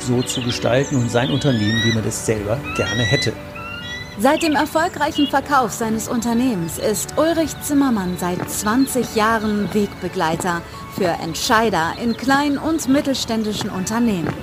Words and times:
so 0.00 0.22
zu 0.22 0.42
gestalten 0.42 0.96
und 0.96 1.10
sein 1.10 1.30
Unternehmen, 1.30 1.82
wie 1.84 1.92
man 1.92 2.04
es 2.04 2.24
selber 2.24 2.58
gerne 2.76 3.02
hätte. 3.02 3.32
Seit 4.20 4.42
dem 4.42 4.56
erfolgreichen 4.56 5.28
Verkauf 5.28 5.72
seines 5.72 6.08
Unternehmens 6.08 6.78
ist 6.78 7.14
Ulrich 7.16 7.54
Zimmermann 7.62 8.16
seit 8.18 8.50
20 8.50 9.14
Jahren 9.14 9.72
Wegbegleiter 9.72 10.60
für 10.96 11.06
Entscheider 11.22 11.92
in 12.02 12.16
kleinen 12.16 12.58
und 12.58 12.88
mittelständischen 12.88 13.70
Unternehmen. 13.70 14.34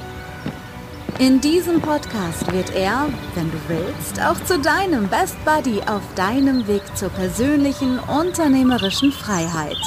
In 1.19 1.41
diesem 1.41 1.81
Podcast 1.81 2.51
wird 2.51 2.75
er, 2.75 3.07
wenn 3.35 3.51
du 3.51 3.57
willst, 3.67 4.21
auch 4.21 4.41
zu 4.43 4.59
deinem 4.59 5.07
Best 5.07 5.37
Buddy 5.43 5.81
auf 5.81 6.01
deinem 6.15 6.67
Weg 6.67 6.83
zur 6.95 7.09
persönlichen 7.09 7.99
unternehmerischen 7.99 9.11
Freiheit. 9.11 9.77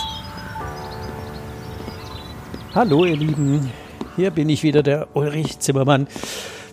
Hallo 2.74 3.04
ihr 3.04 3.16
Lieben, 3.16 3.70
hier 4.18 4.32
bin 4.32 4.48
ich 4.48 4.64
wieder, 4.64 4.82
der 4.82 5.14
Ulrich 5.14 5.60
Zimmermann 5.60 6.08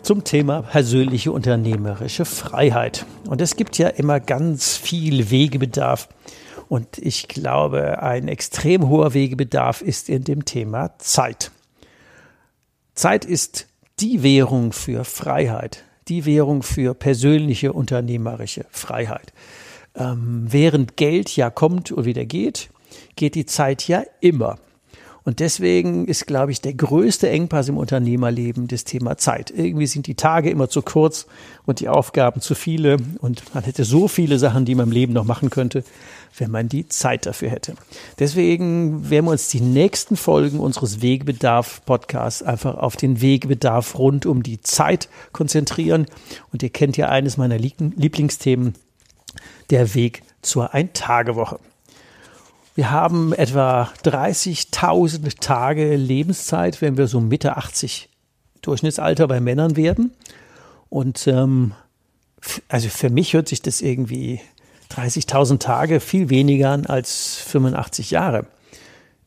zum 0.01 0.23
Thema 0.23 0.63
persönliche 0.63 1.31
unternehmerische 1.31 2.25
Freiheit. 2.25 3.05
Und 3.29 3.39
es 3.39 3.55
gibt 3.55 3.77
ja 3.77 3.87
immer 3.87 4.19
ganz 4.19 4.75
viel 4.77 5.29
Wegebedarf. 5.29 6.09
Und 6.69 6.97
ich 6.97 7.27
glaube, 7.27 8.01
ein 8.01 8.29
extrem 8.29 8.89
hoher 8.89 9.13
Wegebedarf 9.13 9.83
ist 9.83 10.09
in 10.09 10.23
dem 10.23 10.45
Thema 10.45 10.97
Zeit. 10.97 11.51
Zeit 12.95 13.25
ist 13.25 13.67
die 13.99 14.23
Währung 14.23 14.71
für 14.71 15.05
Freiheit, 15.05 15.83
die 16.07 16.25
Währung 16.25 16.63
für 16.63 16.95
persönliche 16.95 17.73
unternehmerische 17.73 18.65
Freiheit. 18.71 19.33
Ähm, 19.93 20.47
während 20.49 20.97
Geld 20.97 21.35
ja 21.35 21.51
kommt 21.51 21.91
und 21.91 22.05
wieder 22.05 22.25
geht, 22.25 22.71
geht 23.15 23.35
die 23.35 23.45
Zeit 23.45 23.87
ja 23.87 24.01
immer. 24.19 24.57
Und 25.25 25.39
deswegen 25.39 26.07
ist, 26.07 26.27
glaube 26.27 26.51
ich, 26.51 26.61
der 26.61 26.75
größte 26.75 27.27
Engpass 27.27 27.67
im 27.67 27.77
Unternehmerleben 27.77 28.67
das 28.67 28.83
Thema 28.83 29.17
Zeit. 29.17 29.49
Irgendwie 29.49 29.87
sind 29.87 30.05
die 30.05 30.13
Tage 30.13 30.51
immer 30.51 30.69
zu 30.69 30.83
kurz 30.83 31.25
und 31.65 31.79
die 31.79 31.89
Aufgaben 31.89 32.41
zu 32.41 32.53
viele 32.53 32.97
und 33.19 33.43
man 33.55 33.63
hätte 33.63 33.85
so 33.85 34.07
viele 34.07 34.37
Sachen, 34.37 34.65
die 34.65 34.75
man 34.75 34.85
im 34.85 34.91
Leben 34.91 35.13
noch 35.13 35.25
machen 35.25 35.49
könnte, 35.49 35.83
wenn 36.37 36.51
man 36.51 36.69
die 36.69 36.87
Zeit 36.87 37.25
dafür 37.25 37.49
hätte. 37.49 37.73
Deswegen 38.19 39.09
werden 39.09 39.25
wir 39.25 39.31
uns 39.31 39.49
die 39.49 39.61
nächsten 39.61 40.15
Folgen 40.15 40.59
unseres 40.59 41.01
Wegebedarf-Podcasts 41.01 42.43
einfach 42.43 42.75
auf 42.75 42.95
den 42.95 43.19
Wegebedarf 43.19 43.97
rund 43.97 44.27
um 44.27 44.43
die 44.43 44.61
Zeit 44.61 45.09
konzentrieren. 45.31 46.05
Und 46.53 46.61
ihr 46.61 46.69
kennt 46.69 46.97
ja 46.97 47.09
eines 47.09 47.37
meiner 47.37 47.57
Lieblingsthemen, 47.57 48.75
der 49.71 49.95
Weg 49.95 50.21
zur 50.43 50.75
Ein-Tage-Woche. 50.75 51.59
Wir 52.75 52.91
haben 52.91 53.31
etwa 53.31 53.89
30.000 54.03 55.39
Tage 55.39 55.95
Lebenszeit, 55.95 56.81
wenn 56.81 56.97
wir 56.97 57.07
so 57.07 57.21
Mitte 57.21 57.55
80 57.55 58.09
Durchschnittsalter 58.61 59.27
bei 59.29 59.39
Männern 59.39 59.77
werden. 59.77 60.11
Und 60.89 61.25
ähm, 61.27 61.73
also 62.67 62.89
für 62.89 63.09
mich 63.09 63.33
hört 63.33 63.47
sich 63.47 63.61
das 63.61 63.79
irgendwie 63.79 64.41
30.000 64.91 65.59
Tage 65.59 66.01
viel 66.01 66.29
weniger 66.29 66.71
an 66.71 66.85
als 66.85 67.37
85 67.47 68.11
Jahre 68.11 68.45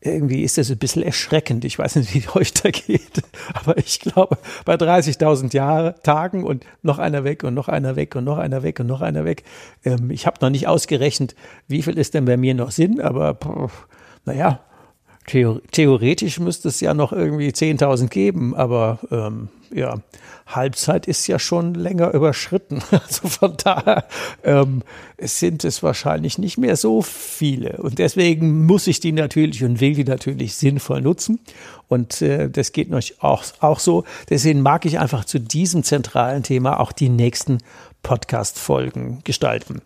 irgendwie 0.01 0.43
ist 0.43 0.59
das 0.59 0.71
ein 0.71 0.79
bisschen 0.79 1.03
erschreckend. 1.03 1.65
Ich 1.65 1.79
weiß 1.79 1.97
nicht, 1.97 2.15
wie 2.15 2.39
euch 2.39 2.55
da 2.55 2.71
geht, 2.71 3.23
aber 3.55 3.77
ich 3.79 4.01
glaube, 4.01 4.39
bei 4.65 4.75
30.000 4.75 5.55
Jahre, 5.55 5.95
Tagen 6.03 6.45
und 6.45 6.65
noch 6.83 6.99
einer 6.99 7.25
weg 7.25 7.43
und 7.43 7.55
noch 7.55 7.69
einer 7.69 7.97
weg 7.97 8.15
und 8.15 8.25
noch 8.25 8.39
einer 8.39 8.63
weg 8.63 8.81
und 8.81 8.87
noch 8.87 9.01
einer 9.01 9.25
weg. 9.25 9.45
Ähm, 9.85 10.11
ich 10.11 10.27
habe 10.27 10.39
noch 10.41 10.51
nicht 10.51 10.69
ausgerechnet, 10.69 11.35
wie 11.67 11.83
viel 11.83 11.99
ist 11.99 12.15
denn 12.15 12.25
bei 12.27 12.37
mir 12.37 12.55
noch 12.55 12.71
Sinn, 12.71 13.01
aber 13.01 13.37
naja, 14.25 14.61
theoretisch 15.29 16.41
müsste 16.41 16.69
es 16.69 16.81
ja 16.81 16.95
noch 16.95 17.13
irgendwie 17.13 17.49
10.000 17.49 18.09
geben, 18.09 18.55
aber 18.55 18.99
ähm, 19.11 19.49
ja, 19.71 19.99
Halbzeit 20.47 21.07
ist 21.07 21.27
ja 21.27 21.39
schon 21.39 21.75
länger 21.75 22.13
überschritten. 22.15 22.83
Also 22.91 23.29
von 23.29 23.57
daher 23.57 24.07
ähm, 24.43 24.83
sind 25.19 25.65
es 25.65 25.83
wahrscheinlich 25.83 26.39
nicht 26.39 26.59
mehr 26.59 26.77
so 26.77 27.03
viele. 27.03 27.79
Und 27.79 27.99
deswegen 27.99 28.67
muss 28.67 28.87
ich 28.87 29.01
die 29.01 29.13
natürlich 29.13 29.63
und 29.65 29.81
will 29.81 29.95
die 29.95 30.05
natürlich 30.05 30.57
sinnvoll 30.57 31.03
nutzen. 31.03 31.39
Und 31.89 32.23
äh, 32.23 32.49
das 32.51 32.73
geht 32.73 32.93
euch 32.93 33.23
auch, 33.23 33.45
auch 33.61 33.79
so. 33.79 34.05
Deswegen 34.31 34.63
mag 34.63 34.85
ich 34.85 34.99
einfach 34.99 35.25
zu 35.25 35.39
diesem 35.39 35.83
zentralen 35.83 36.43
Thema 36.43 36.81
auch 36.81 36.93
die 36.93 37.09
nächsten 37.09 37.59
Podcast-Folgen 38.03 39.21
gestalten. 39.25 39.83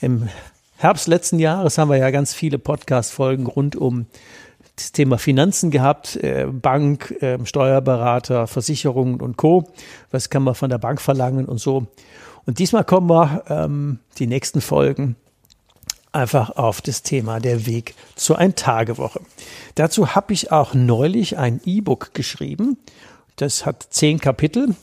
Im 0.00 0.28
Herbst 0.76 1.08
letzten 1.08 1.38
Jahres 1.38 1.78
haben 1.78 1.90
wir 1.90 1.96
ja 1.96 2.10
ganz 2.10 2.34
viele 2.34 2.58
Podcast-Folgen 2.58 3.46
rund 3.46 3.76
um 3.76 4.06
das 4.76 4.92
Thema 4.92 5.18
Finanzen 5.18 5.70
gehabt, 5.70 6.16
äh, 6.16 6.46
Bank, 6.46 7.10
äh, 7.22 7.38
Steuerberater, 7.44 8.46
Versicherungen 8.46 9.20
und 9.20 9.36
Co. 9.36 9.70
Was 10.10 10.30
kann 10.30 10.42
man 10.42 10.54
von 10.54 10.70
der 10.70 10.78
Bank 10.78 11.00
verlangen 11.00 11.46
und 11.46 11.58
so. 11.58 11.86
Und 12.44 12.58
diesmal 12.58 12.84
kommen 12.84 13.08
wir, 13.08 13.42
ähm, 13.48 13.98
die 14.18 14.26
nächsten 14.26 14.60
Folgen, 14.60 15.16
einfach 16.12 16.50
auf 16.56 16.80
das 16.80 17.02
Thema 17.02 17.40
der 17.40 17.66
Weg 17.66 17.94
zur 18.14 18.38
Ein-Tage-Woche. 18.38 19.20
Dazu 19.74 20.14
habe 20.14 20.32
ich 20.32 20.52
auch 20.52 20.72
neulich 20.72 21.36
ein 21.36 21.60
E-Book 21.64 22.14
geschrieben. 22.14 22.78
Das 23.36 23.66
hat 23.66 23.86
zehn 23.90 24.18
Kapitel 24.18 24.74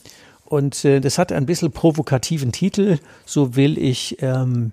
und 0.46 0.86
äh, 0.86 1.00
das 1.00 1.18
hat 1.18 1.32
ein 1.32 1.46
bisschen 1.46 1.72
provokativen 1.72 2.52
Titel. 2.52 3.00
So 3.26 3.56
will 3.56 3.78
ich 3.78 4.18
ähm, 4.22 4.72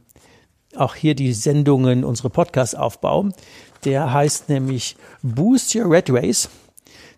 auch 0.76 0.94
hier 0.94 1.14
die 1.14 1.32
Sendungen, 1.32 2.04
unsere 2.04 2.31
Podcasts 2.31 2.75
aufbauen. 2.75 3.34
Der 3.84 4.12
heißt 4.12 4.48
nämlich 4.48 4.97
Boost 5.22 5.75
Your 5.75 5.91
Red 5.91 6.10
Race, 6.10 6.48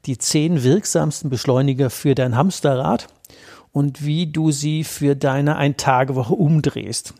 die 0.07 0.19
zehn 0.19 0.63
wirksamsten 0.63 1.31
Beschleuniger 1.31 1.91
für 1.91 2.15
dein 2.15 2.37
Hamsterrad 2.37 3.09
und 3.73 4.05
wie 4.05 4.27
du 4.27 4.51
sie 4.51 4.85
für 4.85 5.17
deine 5.17 5.57
Ein-Tage-Woche 5.57 6.35
umdrehst. 6.35 7.15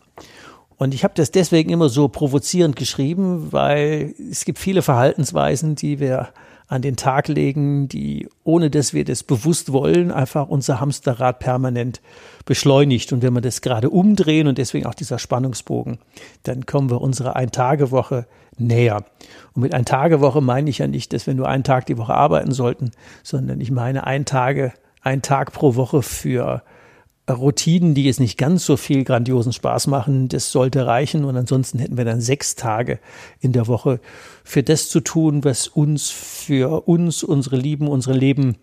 Und 0.77 0.93
ich 0.93 1.03
habe 1.03 1.13
das 1.15 1.31
deswegen 1.31 1.69
immer 1.69 1.89
so 1.89 2.07
provozierend 2.07 2.75
geschrieben, 2.75 3.51
weil 3.51 4.15
es 4.31 4.43
gibt 4.45 4.59
viele 4.59 4.81
Verhaltensweisen, 4.81 5.75
die 5.75 5.99
wir 5.99 6.29
an 6.67 6.81
den 6.81 6.95
Tag 6.95 7.27
legen, 7.27 7.87
die, 7.87 8.27
ohne 8.43 8.69
dass 8.69 8.93
wir 8.93 9.05
das 9.05 9.23
bewusst 9.23 9.71
wollen, 9.71 10.11
einfach 10.11 10.47
unser 10.47 10.79
Hamsterrad 10.79 11.39
permanent 11.39 12.01
beschleunigt. 12.45 13.13
Und 13.13 13.21
wenn 13.21 13.33
wir 13.33 13.41
das 13.41 13.61
gerade 13.61 13.89
umdrehen 13.89 14.47
und 14.47 14.57
deswegen 14.57 14.85
auch 14.85 14.93
dieser 14.93 15.19
Spannungsbogen, 15.19 15.99
dann 16.43 16.65
kommen 16.65 16.89
wir 16.89 17.01
unserer 17.01 17.35
Ein-Tage-Woche 17.35 18.25
näher. 18.57 19.03
Und 19.53 19.61
mit 19.61 19.73
Ein-Tage-Woche 19.73 20.41
meine 20.41 20.69
ich 20.69 20.79
ja 20.79 20.87
nicht, 20.87 21.13
dass 21.13 21.27
wir 21.27 21.33
nur 21.33 21.47
einen 21.47 21.63
Tag 21.63 21.85
die 21.85 21.97
Woche 21.97 22.13
arbeiten 22.13 22.51
sollten, 22.51 22.91
sondern 23.23 23.61
ich 23.61 23.71
meine 23.71 24.05
ein 24.05 24.25
Tage, 24.25 24.73
ein 25.01 25.21
Tag 25.21 25.51
pro 25.51 25.75
Woche 25.75 26.01
für 26.01 26.63
Routinen, 27.29 27.93
die 27.93 28.03
jetzt 28.03 28.19
nicht 28.19 28.37
ganz 28.37 28.65
so 28.65 28.75
viel 28.75 29.03
grandiosen 29.03 29.53
Spaß 29.53 29.87
machen, 29.87 30.27
das 30.27 30.51
sollte 30.51 30.85
reichen. 30.85 31.23
Und 31.23 31.37
ansonsten 31.37 31.79
hätten 31.79 31.97
wir 31.97 32.05
dann 32.05 32.21
sechs 32.21 32.55
Tage 32.55 32.99
in 33.39 33.53
der 33.53 33.67
Woche 33.67 33.99
für 34.43 34.63
das 34.63 34.89
zu 34.89 34.99
tun, 34.99 35.43
was 35.43 35.67
uns 35.67 36.09
für 36.09 36.87
uns, 36.87 37.23
unsere 37.23 37.55
Lieben, 37.55 37.87
unsere 37.87 38.17
Leben, 38.17 38.57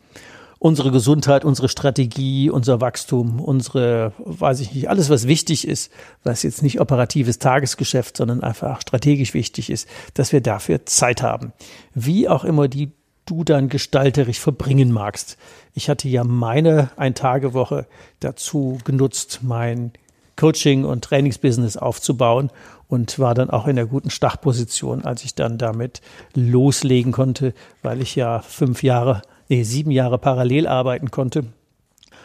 unsere 0.59 0.91
Gesundheit, 0.91 1.47
unsere 1.47 1.71
Strategie, 1.71 2.51
unser 2.51 2.83
Wachstum, 2.83 3.41
unsere, 3.41 4.13
weiß 4.19 4.61
ich 4.61 4.75
nicht, 4.75 4.91
alles, 4.91 5.09
was 5.09 5.27
wichtig 5.27 5.67
ist, 5.67 5.91
was 6.23 6.43
jetzt 6.43 6.63
nicht 6.63 6.83
operatives 6.83 7.39
Tagesgeschäft, 7.39 8.19
sondern 8.19 8.43
einfach 8.43 8.83
strategisch 8.83 9.33
wichtig 9.33 9.71
ist, 9.71 9.89
dass 10.13 10.33
wir 10.33 10.43
dafür 10.43 10.85
Zeit 10.85 11.23
haben. 11.23 11.55
Wie 11.95 12.29
auch 12.29 12.45
immer 12.45 12.69
die 12.69 12.93
du 13.31 13.45
dann 13.45 13.69
gestalterisch 13.69 14.41
verbringen 14.41 14.91
magst. 14.91 15.39
Ich 15.73 15.89
hatte 15.89 16.09
ja 16.09 16.25
meine 16.25 16.91
Ein-Tage-Woche 16.97 17.87
dazu 18.19 18.79
genutzt, 18.85 19.41
mein 19.43 19.93
Coaching- 20.37 20.85
und 20.85 21.05
Trainingsbusiness 21.05 21.77
aufzubauen 21.77 22.51
und 22.89 23.21
war 23.21 23.35
dann 23.35 23.51
auch 23.51 23.69
in 23.69 23.77
der 23.77 23.87
guten 23.87 24.11
Startposition, 24.11 25.05
als 25.05 25.23
ich 25.23 25.37
dann 25.37 25.59
damit 25.59 26.01
loslegen 26.35 27.13
konnte, 27.13 27.55
weil 27.83 28.03
ich 28.03 28.17
ja 28.17 28.41
fünf 28.41 28.83
Jahre, 28.83 29.23
nee, 29.49 29.63
sieben 29.63 29.93
Jahre 29.93 30.19
parallel 30.19 30.67
arbeiten 30.67 31.13
konnte. 31.13 31.45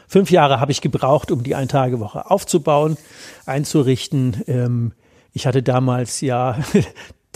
Fünf 0.08 0.32
Jahre 0.32 0.60
habe 0.60 0.72
ich 0.72 0.82
gebraucht, 0.82 1.32
um 1.32 1.44
die 1.44 1.56
Ein-Tage-Woche 1.56 2.32
aufzubauen, 2.32 2.98
einzurichten. 3.46 4.44
Ähm, 4.48 4.94
ich 5.34 5.46
hatte 5.46 5.62
damals 5.62 6.22
ja 6.22 6.58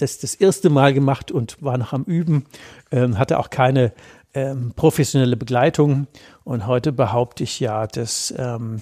das 0.01 0.19
das 0.19 0.36
erste 0.36 0.69
Mal 0.69 0.94
gemacht 0.94 1.31
und 1.31 1.62
war 1.62 1.78
noch 1.78 1.94
am 1.94 2.04
Üben, 2.04 2.46
ähm, 2.92 3.18
hatte 3.18 3.40
auch 3.40 3.50
keine 3.50 3.94
ähm, 4.34 4.74
professionelle 4.75 5.38
Begleitung. 5.38 6.07
Und 6.44 6.68
heute 6.68 6.92
behaupte 6.92 7.44
ich 7.44 7.60
ja, 7.60 7.88
dass 7.88 8.34
ähm, 8.38 8.81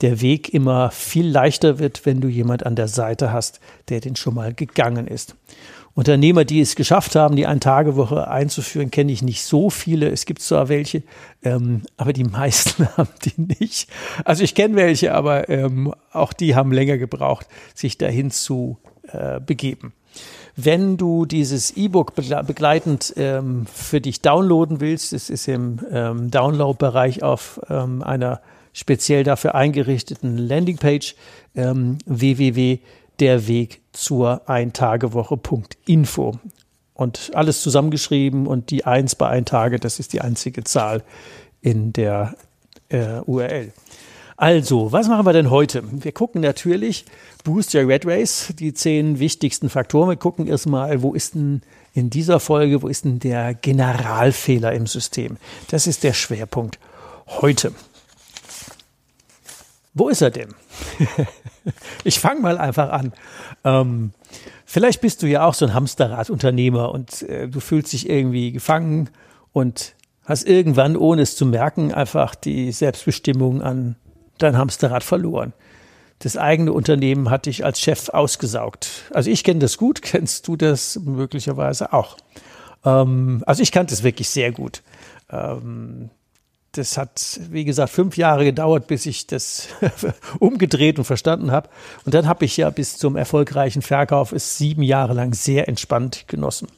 der 0.00 0.20
Weg 0.20 0.52
immer 0.52 0.90
viel 0.90 1.28
leichter 1.28 1.78
wird, 1.78 2.04
wenn 2.06 2.20
du 2.20 2.28
jemand 2.28 2.66
an 2.66 2.76
der 2.76 2.88
Seite 2.88 3.32
hast, 3.32 3.60
der 3.88 4.00
den 4.00 4.16
schon 4.16 4.34
mal 4.34 4.52
gegangen 4.52 5.06
ist. 5.06 5.36
Unternehmer, 5.94 6.44
die 6.44 6.60
es 6.60 6.74
geschafft 6.74 7.14
haben, 7.14 7.36
die 7.36 7.46
Ein-Tage-Woche 7.46 8.28
einzuführen, 8.28 8.90
kenne 8.90 9.12
ich 9.12 9.22
nicht 9.22 9.44
so 9.44 9.70
viele. 9.70 10.08
Es 10.08 10.26
gibt 10.26 10.42
zwar 10.42 10.68
welche, 10.68 11.04
ähm, 11.44 11.82
aber 11.96 12.12
die 12.12 12.24
meisten 12.24 12.88
haben 12.96 13.08
die 13.24 13.54
nicht. 13.60 13.88
Also 14.24 14.42
ich 14.42 14.56
kenne 14.56 14.74
welche, 14.74 15.14
aber 15.14 15.48
ähm, 15.48 15.94
auch 16.12 16.32
die 16.32 16.56
haben 16.56 16.72
länger 16.72 16.98
gebraucht, 16.98 17.46
sich 17.74 17.96
dahin 17.96 18.32
zu 18.32 18.78
äh, 19.12 19.38
begeben. 19.38 19.92
Wenn 20.56 20.96
du 20.96 21.24
dieses 21.24 21.76
E-Book 21.76 22.14
begleitend 22.14 23.12
ähm, 23.16 23.66
für 23.66 24.00
dich 24.00 24.20
downloaden 24.20 24.80
willst, 24.80 25.12
es 25.12 25.30
ist 25.30 25.48
im 25.48 25.80
ähm, 25.90 26.30
Download-Bereich 26.30 27.22
auf 27.22 27.60
ähm, 27.68 28.02
einer 28.02 28.40
speziell 28.72 29.24
dafür 29.24 29.54
eingerichteten 29.54 30.38
Landingpage 30.38 31.16
ähm, 31.54 31.98
www 32.06 32.78
der 33.20 33.46
Weg 33.46 33.80
zur 33.92 34.48
Eintagewoche.info. 34.48 36.38
Und 36.94 37.32
alles 37.34 37.60
zusammengeschrieben 37.60 38.46
und 38.46 38.70
die 38.70 38.84
Eins 38.84 39.16
bei 39.16 39.28
ein 39.28 39.44
Tage, 39.44 39.80
das 39.80 39.98
ist 39.98 40.12
die 40.12 40.20
einzige 40.20 40.62
Zahl 40.62 41.02
in 41.60 41.92
der 41.92 42.36
äh, 42.88 43.20
URL. 43.26 43.72
Also, 44.36 44.90
was 44.90 45.06
machen 45.06 45.26
wir 45.26 45.32
denn 45.32 45.50
heute? 45.50 45.84
Wir 46.02 46.10
gucken 46.10 46.40
natürlich 46.40 47.04
Boost 47.44 47.72
Your 47.74 47.86
Red 47.86 48.04
Race, 48.04 48.52
die 48.58 48.74
zehn 48.74 49.20
wichtigsten 49.20 49.68
Faktoren. 49.68 50.08
Wir 50.08 50.16
gucken 50.16 50.48
erstmal, 50.48 51.02
wo 51.02 51.14
ist 51.14 51.34
denn 51.34 51.62
in 51.92 52.10
dieser 52.10 52.40
Folge, 52.40 52.82
wo 52.82 52.88
ist 52.88 53.04
denn 53.04 53.20
der 53.20 53.54
Generalfehler 53.54 54.72
im 54.72 54.88
System? 54.88 55.36
Das 55.70 55.86
ist 55.86 56.02
der 56.02 56.14
Schwerpunkt 56.14 56.80
heute. 57.28 57.72
Wo 59.94 60.08
ist 60.08 60.20
er 60.20 60.30
denn? 60.30 60.52
ich 62.04 62.18
fange 62.18 62.40
mal 62.40 62.58
einfach 62.58 62.90
an. 62.90 63.12
Ähm, 63.62 64.10
vielleicht 64.64 65.00
bist 65.00 65.22
du 65.22 65.28
ja 65.28 65.46
auch 65.46 65.54
so 65.54 65.64
ein 65.64 65.74
Hamsterradunternehmer 65.74 66.90
und 66.90 67.22
äh, 67.22 67.46
du 67.46 67.60
fühlst 67.60 67.92
dich 67.92 68.10
irgendwie 68.10 68.50
gefangen 68.50 69.10
und 69.52 69.94
hast 70.24 70.48
irgendwann, 70.48 70.96
ohne 70.96 71.22
es 71.22 71.36
zu 71.36 71.46
merken, 71.46 71.94
einfach 71.94 72.34
die 72.34 72.72
Selbstbestimmung 72.72 73.62
an 73.62 73.94
dein 74.38 74.56
Hamsterrad 74.56 75.04
verloren. 75.04 75.52
Das 76.20 76.36
eigene 76.36 76.72
Unternehmen 76.72 77.30
hat 77.30 77.46
dich 77.46 77.64
als 77.64 77.80
Chef 77.80 78.08
ausgesaugt. 78.08 79.04
Also 79.12 79.30
ich 79.30 79.44
kenne 79.44 79.60
das 79.60 79.76
gut, 79.76 80.02
kennst 80.02 80.48
du 80.48 80.56
das 80.56 80.98
möglicherweise 81.04 81.92
auch? 81.92 82.16
Ähm, 82.84 83.42
also 83.46 83.62
ich 83.62 83.72
kannte 83.72 83.94
es 83.94 84.02
wirklich 84.02 84.28
sehr 84.28 84.52
gut. 84.52 84.82
Ähm, 85.30 86.10
das 86.72 86.98
hat, 86.98 87.40
wie 87.50 87.64
gesagt, 87.64 87.90
fünf 87.90 88.16
Jahre 88.16 88.44
gedauert, 88.44 88.86
bis 88.88 89.06
ich 89.06 89.26
das 89.26 89.68
umgedreht 90.38 90.98
und 90.98 91.04
verstanden 91.04 91.52
habe. 91.52 91.68
Und 92.04 92.14
dann 92.14 92.26
habe 92.26 92.44
ich 92.44 92.56
ja 92.56 92.70
bis 92.70 92.96
zum 92.96 93.16
erfolgreichen 93.16 93.82
Verkauf 93.82 94.32
es 94.32 94.58
sieben 94.58 94.82
Jahre 94.82 95.14
lang 95.14 95.34
sehr 95.34 95.68
entspannt 95.68 96.24
genossen. 96.26 96.68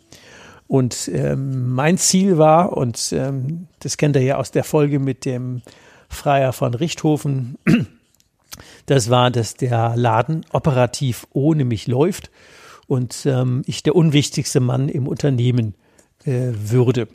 Und 0.68 1.08
ähm, 1.12 1.72
mein 1.72 1.96
Ziel 1.96 2.38
war, 2.38 2.76
und 2.76 3.12
ähm, 3.12 3.68
das 3.78 3.96
kennt 3.96 4.16
ihr 4.16 4.22
ja 4.22 4.36
aus 4.36 4.50
der 4.50 4.64
Folge 4.64 4.98
mit 4.98 5.24
dem 5.24 5.62
Freier 6.08 6.52
von 6.52 6.74
Richthofen, 6.74 7.58
das 8.86 9.10
war, 9.10 9.30
dass 9.30 9.54
der 9.54 9.94
Laden 9.96 10.44
operativ 10.52 11.26
ohne 11.32 11.64
mich 11.64 11.86
läuft 11.86 12.30
und 12.86 13.26
ähm, 13.26 13.62
ich 13.66 13.82
der 13.82 13.96
unwichtigste 13.96 14.60
Mann 14.60 14.88
im 14.88 15.08
Unternehmen 15.08 15.74
äh, 16.24 16.52
würde. 16.54 17.08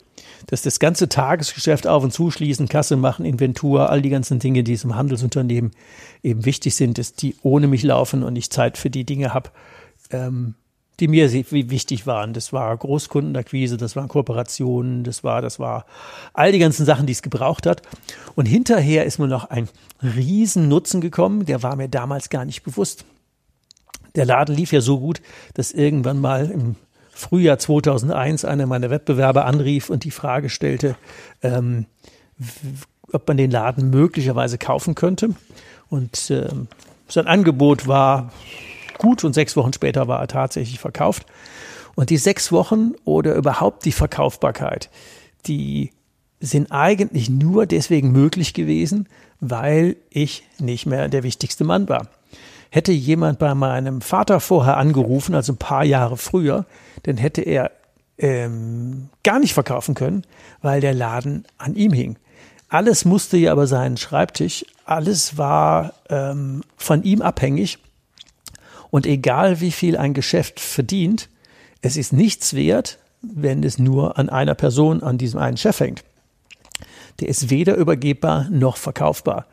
Dass 0.46 0.62
das 0.62 0.80
ganze 0.80 1.08
Tagesgeschäft 1.08 1.86
auf 1.86 2.02
und 2.02 2.12
zuschließen, 2.12 2.68
Kasse 2.68 2.96
machen, 2.96 3.24
Inventur, 3.24 3.90
all 3.90 4.02
die 4.02 4.10
ganzen 4.10 4.38
Dinge, 4.38 4.64
die 4.64 4.78
im 4.82 4.96
Handelsunternehmen 4.96 5.72
eben 6.22 6.44
wichtig 6.44 6.74
sind, 6.74 6.98
dass 6.98 7.14
die 7.14 7.36
ohne 7.42 7.68
mich 7.68 7.82
laufen 7.82 8.22
und 8.22 8.36
ich 8.36 8.50
Zeit 8.50 8.76
für 8.78 8.90
die 8.90 9.04
Dinge 9.04 9.34
habe, 9.34 9.50
ähm, 10.10 10.54
die 11.02 11.08
mir 11.08 11.32
wichtig 11.32 12.06
waren. 12.06 12.32
Das 12.32 12.52
war 12.52 12.76
Großkundenakquise, 12.76 13.76
das 13.76 13.96
waren 13.96 14.06
Kooperationen, 14.06 15.02
das 15.02 15.24
war, 15.24 15.42
das 15.42 15.58
war 15.58 15.84
all 16.32 16.52
die 16.52 16.60
ganzen 16.60 16.86
Sachen, 16.86 17.06
die 17.06 17.12
es 17.12 17.22
gebraucht 17.22 17.66
hat. 17.66 17.82
Und 18.36 18.46
hinterher 18.46 19.04
ist 19.04 19.18
mir 19.18 19.26
noch 19.26 19.50
ein 19.50 19.68
Riesennutzen 20.00 21.00
gekommen, 21.00 21.44
der 21.44 21.64
war 21.64 21.74
mir 21.74 21.88
damals 21.88 22.30
gar 22.30 22.44
nicht 22.44 22.62
bewusst. 22.62 23.04
Der 24.14 24.26
Laden 24.26 24.54
lief 24.54 24.70
ja 24.70 24.80
so 24.80 25.00
gut, 25.00 25.20
dass 25.54 25.72
irgendwann 25.72 26.20
mal 26.20 26.48
im 26.48 26.76
Frühjahr 27.10 27.58
2001 27.58 28.44
einer 28.44 28.66
meiner 28.66 28.88
Wettbewerber 28.88 29.44
anrief 29.44 29.90
und 29.90 30.04
die 30.04 30.12
Frage 30.12 30.50
stellte, 30.50 30.94
ähm, 31.42 31.86
ob 33.12 33.26
man 33.26 33.36
den 33.36 33.50
Laden 33.50 33.90
möglicherweise 33.90 34.56
kaufen 34.56 34.94
könnte. 34.94 35.30
Und 35.88 36.30
ähm, 36.30 36.68
sein 37.08 37.26
Angebot 37.26 37.88
war 37.88 38.30
gut 39.02 39.24
und 39.24 39.34
sechs 39.34 39.56
Wochen 39.56 39.72
später 39.72 40.08
war 40.08 40.20
er 40.20 40.28
tatsächlich 40.28 40.78
verkauft. 40.78 41.26
Und 41.94 42.08
die 42.08 42.16
sechs 42.16 42.52
Wochen 42.52 42.92
oder 43.04 43.34
überhaupt 43.34 43.84
die 43.84 43.92
Verkaufbarkeit, 43.92 44.88
die 45.46 45.90
sind 46.40 46.72
eigentlich 46.72 47.28
nur 47.28 47.66
deswegen 47.66 48.12
möglich 48.12 48.54
gewesen, 48.54 49.08
weil 49.40 49.96
ich 50.08 50.44
nicht 50.58 50.86
mehr 50.86 51.08
der 51.08 51.22
wichtigste 51.22 51.64
Mann 51.64 51.88
war. 51.88 52.08
Hätte 52.70 52.92
jemand 52.92 53.38
bei 53.38 53.54
meinem 53.54 54.00
Vater 54.00 54.40
vorher 54.40 54.78
angerufen, 54.78 55.34
also 55.34 55.52
ein 55.52 55.58
paar 55.58 55.84
Jahre 55.84 56.16
früher, 56.16 56.64
dann 57.02 57.18
hätte 57.18 57.42
er 57.42 57.70
ähm, 58.18 59.08
gar 59.22 59.40
nicht 59.40 59.52
verkaufen 59.52 59.94
können, 59.94 60.22
weil 60.62 60.80
der 60.80 60.94
Laden 60.94 61.44
an 61.58 61.74
ihm 61.74 61.92
hing. 61.92 62.16
Alles 62.68 63.04
musste 63.04 63.36
ja 63.36 63.52
aber 63.52 63.66
seinen 63.66 63.98
Schreibtisch, 63.98 64.64
alles 64.86 65.36
war 65.36 65.92
ähm, 66.08 66.62
von 66.76 67.02
ihm 67.02 67.20
abhängig. 67.20 67.78
Und 68.92 69.06
egal 69.06 69.60
wie 69.62 69.72
viel 69.72 69.96
ein 69.96 70.12
Geschäft 70.12 70.60
verdient, 70.60 71.30
es 71.80 71.96
ist 71.96 72.12
nichts 72.12 72.52
wert, 72.52 72.98
wenn 73.22 73.64
es 73.64 73.78
nur 73.78 74.18
an 74.18 74.28
einer 74.28 74.54
Person, 74.54 75.02
an 75.02 75.16
diesem 75.16 75.40
einen 75.40 75.56
Chef 75.56 75.80
hängt. 75.80 76.04
Der 77.18 77.28
ist 77.28 77.48
weder 77.48 77.74
übergebbar 77.76 78.50
noch 78.50 78.76
verkaufbar. 78.76 79.46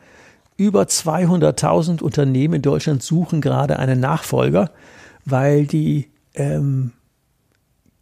Über 0.58 0.82
200.000 0.82 2.02
Unternehmen 2.02 2.56
in 2.56 2.62
Deutschland 2.62 3.02
suchen 3.02 3.40
gerade 3.40 3.78
einen 3.78 3.98
Nachfolger, 3.98 4.72
weil 5.24 5.64
die 5.64 6.10
ähm, 6.34 6.92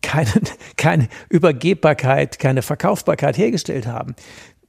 keine, 0.03 0.33
keine 0.77 1.09
Übergebbarkeit, 1.29 2.41
keine 2.41 2.63
Verkaufbarkeit 2.63 3.39
hergestellt 3.39 3.87
haben. 3.87 4.17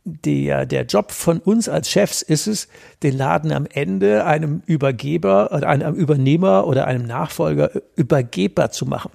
Der, 0.05 0.65
der 0.65 0.85
Job 0.85 1.11
von 1.11 1.39
uns 1.39 1.67
als 1.67 1.89
Chefs 1.89 2.21
ist 2.21 2.47
es, 2.47 2.67
den 3.03 3.17
Laden 3.17 3.51
am 3.51 3.65
Ende 3.65 4.25
einem 4.25 4.63
Übergeber 4.65 5.51
oder 5.51 5.67
einem 5.67 5.93
Übernehmer 5.93 6.65
oder 6.65 6.87
einem 6.87 7.05
Nachfolger 7.05 7.69
übergebbar 7.95 8.71
zu 8.71 8.85
machen. 8.85 9.11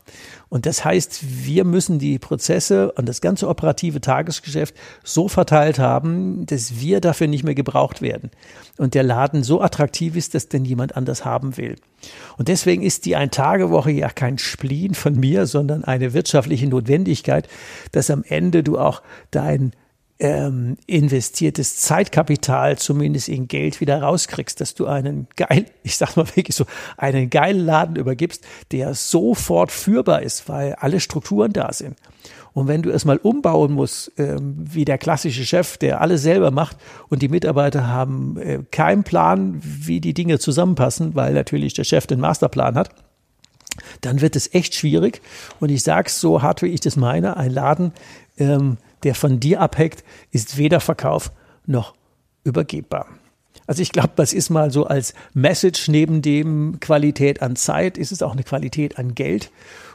Und 0.54 0.66
das 0.66 0.84
heißt, 0.84 1.44
wir 1.44 1.64
müssen 1.64 1.98
die 1.98 2.20
Prozesse 2.20 2.92
und 2.92 3.08
das 3.08 3.20
ganze 3.20 3.48
operative 3.48 4.00
Tagesgeschäft 4.00 4.76
so 5.02 5.26
verteilt 5.26 5.80
haben, 5.80 6.46
dass 6.46 6.78
wir 6.78 7.00
dafür 7.00 7.26
nicht 7.26 7.42
mehr 7.42 7.56
gebraucht 7.56 8.02
werden. 8.02 8.30
Und 8.78 8.94
der 8.94 9.02
Laden 9.02 9.42
so 9.42 9.60
attraktiv 9.60 10.14
ist, 10.14 10.34
dass 10.34 10.48
denn 10.48 10.64
jemand 10.64 10.96
anders 10.96 11.24
haben 11.24 11.56
will. 11.56 11.74
Und 12.36 12.46
deswegen 12.46 12.84
ist 12.84 13.04
die 13.04 13.16
Ein-Tage-Woche 13.16 13.90
ja 13.90 14.10
kein 14.10 14.38
Spleen 14.38 14.94
von 14.94 15.18
mir, 15.18 15.46
sondern 15.46 15.82
eine 15.82 16.12
wirtschaftliche 16.12 16.68
Notwendigkeit, 16.68 17.48
dass 17.90 18.10
am 18.10 18.22
Ende 18.22 18.62
du 18.62 18.78
auch 18.78 19.02
dein 19.32 19.72
ähm, 20.24 20.78
investiertes 20.86 21.76
Zeitkapital 21.76 22.78
zumindest 22.78 23.28
in 23.28 23.46
Geld 23.46 23.82
wieder 23.82 24.00
rauskriegst, 24.00 24.58
dass 24.58 24.74
du 24.74 24.86
einen 24.86 25.28
geil, 25.36 25.66
ich 25.82 25.98
sag 25.98 26.16
mal 26.16 26.26
wirklich 26.34 26.56
so, 26.56 26.64
einen 26.96 27.28
geilen 27.28 27.66
Laden 27.66 27.96
übergibst, 27.96 28.42
der 28.72 28.94
sofort 28.94 29.70
führbar 29.70 30.22
ist, 30.22 30.48
weil 30.48 30.72
alle 30.76 31.00
Strukturen 31.00 31.52
da 31.52 31.74
sind. 31.74 31.98
Und 32.54 32.68
wenn 32.68 32.80
du 32.80 32.88
erstmal 32.88 33.18
umbauen 33.18 33.72
musst, 33.72 34.12
ähm, 34.16 34.54
wie 34.58 34.86
der 34.86 34.96
klassische 34.96 35.44
Chef, 35.44 35.76
der 35.76 36.00
alles 36.00 36.22
selber 36.22 36.50
macht 36.50 36.78
und 37.10 37.20
die 37.20 37.28
Mitarbeiter 37.28 37.88
haben 37.88 38.38
äh, 38.38 38.60
keinen 38.70 39.04
Plan, 39.04 39.60
wie 39.60 40.00
die 40.00 40.14
Dinge 40.14 40.38
zusammenpassen, 40.38 41.14
weil 41.14 41.34
natürlich 41.34 41.74
der 41.74 41.84
Chef 41.84 42.06
den 42.06 42.20
Masterplan 42.20 42.76
hat, 42.76 42.94
dann 44.00 44.22
wird 44.22 44.36
es 44.36 44.54
echt 44.54 44.74
schwierig. 44.74 45.20
Und 45.60 45.70
ich 45.70 45.82
sage 45.82 46.06
es 46.06 46.18
so 46.18 46.40
hart, 46.40 46.62
wie 46.62 46.68
ich 46.68 46.80
das 46.80 46.96
meine, 46.96 47.36
ein 47.36 47.50
Laden, 47.50 47.92
ähm, 48.38 48.78
der 49.04 49.14
von 49.14 49.40
dir 49.40 49.60
abhängt, 49.60 50.02
ist 50.30 50.56
weder 50.56 50.80
Verkauf 50.80 51.30
noch 51.66 51.94
übergebbar. 52.44 53.06
Also 53.66 53.82
ich 53.82 53.92
glaube, 53.92 54.10
das 54.16 54.32
ist 54.32 54.50
mal 54.50 54.70
so 54.70 54.86
als 54.86 55.14
Message 55.32 55.88
neben 55.88 56.20
dem 56.20 56.80
Qualität 56.80 57.40
an 57.40 57.56
Zeit, 57.56 57.96
ist 57.96 58.12
es 58.12 58.22
auch 58.22 58.32
eine 58.32 58.42
Qualität 58.42 58.98
an 58.98 59.14
Geld. 59.14 59.50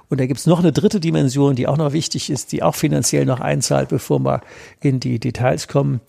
Und 0.09 0.19
da 0.19 0.25
gibt 0.25 0.39
es 0.39 0.47
noch 0.47 0.59
eine 0.59 0.71
dritte 0.71 0.99
Dimension, 0.99 1.55
die 1.55 1.67
auch 1.67 1.77
noch 1.77 1.93
wichtig 1.93 2.31
ist, 2.31 2.51
die 2.51 2.63
auch 2.63 2.73
finanziell 2.73 3.25
noch 3.25 3.39
einzahlt, 3.39 3.89
bevor 3.89 4.19
wir 4.19 4.41
in 4.81 4.99
die 4.99 5.19
Details 5.19 5.67
kommen. 5.67 6.01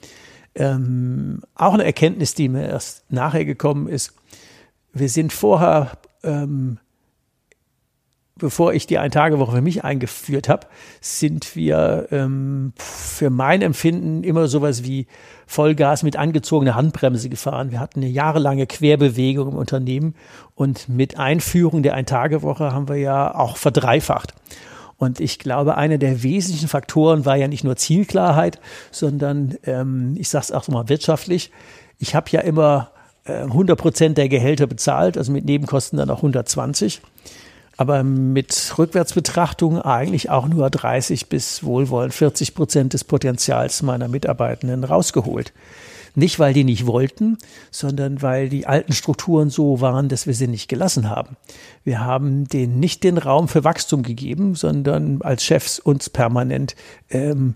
Ähm, 0.54 1.42
auch 1.54 1.75
eine 1.75 1.85
Erkenntnis, 1.85 2.35
die 2.35 2.49
mir 2.49 2.66
erst 2.66 3.04
nachher 3.12 3.45
gekommen 3.45 3.88
ist. 3.88 4.14
Wir 4.95 5.11
sind 5.11 5.33
vorher 5.33 5.92
ähm, 6.25 6.78
bevor 8.41 8.73
ich 8.73 8.87
die 8.87 8.99
Ein-Tage-Woche 8.99 9.57
für 9.57 9.63
mich 9.63 9.85
eingeführt 9.85 10.49
habe, 10.49 10.67
sind 11.01 11.55
wir 11.55 12.09
ähm, 12.11 12.73
für 12.77 13.31
mein 13.31 13.63
Empfinden 13.63 14.25
immer 14.25 14.49
sowas 14.49 14.83
wie 14.83 15.07
Vollgas 15.47 16.03
mit 16.03 16.17
angezogener 16.17 16.75
Handbremse 16.75 17.29
gefahren. 17.29 17.71
Wir 17.71 17.81
hatten 17.81 18.01
eine 18.01 18.09
jahrelange 18.09 18.67
Querbewegung 18.67 19.53
im 19.53 19.57
Unternehmen 19.57 20.15
und 20.55 20.89
mit 20.89 21.19
Einführung 21.19 21.83
der 21.83 21.95
Ein-Tage-Woche 21.95 22.73
haben 22.73 22.89
wir 22.89 22.97
ja 22.97 23.35
auch 23.35 23.57
verdreifacht. 23.57 24.35
Und 24.97 25.21
ich 25.21 25.39
glaube, 25.39 25.77
einer 25.77 25.97
der 25.97 26.23
wesentlichen 26.23 26.69
Faktoren 26.69 27.25
war 27.25 27.37
ja 27.37 27.49
nicht 27.49 27.65
nur 27.65 27.77
Zielklarheit, 27.77 28.61
sondern 28.91 29.57
ähm, 29.65 30.15
ich 30.19 30.29
sage 30.29 30.45
es 30.45 30.53
auch 30.53 30.69
mal 30.69 30.89
wirtschaftlich. 30.89 31.51
Ich 31.99 32.15
habe 32.15 32.31
ja 32.31 32.41
immer 32.41 32.91
äh, 33.25 33.33
100 33.33 33.79
Prozent 33.79 34.19
der 34.19 34.29
Gehälter 34.29 34.67
bezahlt, 34.67 35.17
also 35.17 35.33
mit 35.33 35.47
Nebenkosten 35.47 35.99
dann 35.99 36.11
auch 36.11 36.19
120 36.19 37.01
aber 37.81 38.05
mit 38.05 38.75
Rückwärtsbetrachtung 38.77 39.81
eigentlich 39.81 40.29
auch 40.29 40.47
nur 40.47 40.69
30 40.69 41.31
bis 41.31 41.65
wohlwollend 41.65 42.13
40 42.13 42.55
Prozent 42.55 42.93
des 42.93 43.05
Potenzials 43.05 43.81
meiner 43.81 44.07
Mitarbeitenden 44.07 44.85
rausgeholt. 44.85 45.55
Nicht, 46.15 46.39
weil 46.39 46.53
die 46.53 46.65
nicht 46.65 46.87
wollten, 46.87 47.39
sondern 47.71 48.21
weil 48.21 48.51
die 48.51 48.67
alten 48.67 48.93
Strukturen 48.93 49.49
so 49.49 49.81
waren, 49.81 50.11
dass 50.11 50.27
wir 50.27 50.35
sie 50.35 50.47
nicht 50.47 50.69
gelassen 50.69 51.09
haben. 51.09 51.39
Wir 51.83 52.01
haben 52.01 52.47
denen 52.47 52.81
nicht 52.81 53.03
den 53.03 53.17
Raum 53.17 53.49
für 53.49 53.65
Wachstum 53.65 54.03
gegeben, 54.03 54.57
sondern 54.57 55.23
als 55.23 55.43
Chefs 55.43 55.79
uns 55.79 56.11
permanent 56.11 56.77
ähm, 57.09 57.55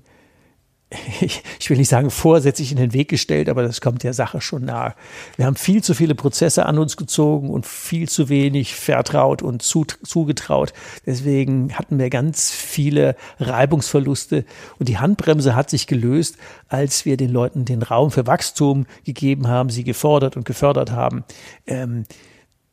ich 1.58 1.70
will 1.70 1.76
nicht 1.76 1.88
sagen 1.88 2.10
vorsätzlich 2.10 2.70
in 2.70 2.78
den 2.78 2.92
Weg 2.92 3.08
gestellt, 3.08 3.48
aber 3.48 3.62
das 3.62 3.80
kommt 3.80 4.02
der 4.02 4.14
Sache 4.14 4.40
schon 4.40 4.64
nahe. 4.64 4.94
Wir 5.36 5.46
haben 5.46 5.56
viel 5.56 5.82
zu 5.82 5.94
viele 5.94 6.14
Prozesse 6.14 6.66
an 6.66 6.78
uns 6.78 6.96
gezogen 6.96 7.50
und 7.50 7.66
viel 7.66 8.08
zu 8.08 8.28
wenig 8.28 8.74
vertraut 8.74 9.42
und 9.42 9.62
zugetraut. 9.62 10.72
Deswegen 11.06 11.74
hatten 11.74 11.98
wir 11.98 12.10
ganz 12.10 12.50
viele 12.50 13.16
Reibungsverluste 13.38 14.44
und 14.78 14.88
die 14.88 14.98
Handbremse 14.98 15.54
hat 15.54 15.70
sich 15.70 15.86
gelöst, 15.86 16.36
als 16.68 17.04
wir 17.04 17.16
den 17.16 17.30
Leuten 17.30 17.64
den 17.64 17.82
Raum 17.82 18.10
für 18.10 18.26
Wachstum 18.26 18.86
gegeben 19.04 19.48
haben, 19.48 19.70
sie 19.70 19.84
gefordert 19.84 20.36
und 20.36 20.44
gefördert 20.44 20.90
haben. 20.90 21.24
Ähm, 21.66 22.04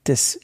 das 0.03 0.39